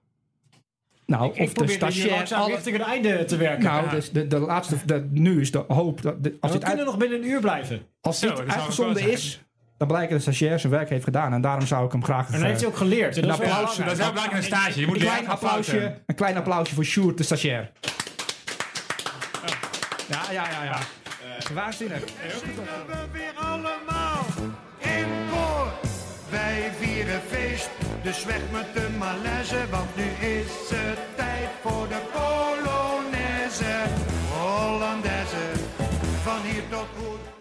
[1.05, 2.33] nou, Ik of de stagiair...
[2.35, 3.63] alle- richting het einde te werken.
[3.63, 3.89] Nou, Ja.
[3.91, 6.75] dus de, de laatste, de, nu is de hoop dat de- als we dit, uit,
[6.75, 7.81] kunnen nog binnen een uur blijven.
[8.01, 9.43] als dit dat uitgezonden is,
[9.77, 11.33] dan blijkt dat de stagiair zijn werk heeft gedaan.
[11.33, 12.25] En daarom zou ik hem graag...
[12.25, 13.17] En dan eh, heeft hij ook geleerd.
[13.17, 14.79] En dat Een applaus, dat is wel belangrijk in een stage.
[14.79, 17.71] Je moet een, klein applausje, een klein applausje voor Sjoerd, de stagiair.
[20.09, 20.77] Ja, ja, ja, ja.
[21.53, 22.03] Waanzinnig.
[22.87, 24.25] We weer allemaal
[24.77, 25.71] in koor.
[26.29, 27.69] Wij vieren feest,
[28.03, 33.83] dus weg met de malaise, want nu is het tijd voor de Polonaise,
[34.33, 35.51] Hollandaise,
[36.23, 37.38] van hier tot goed.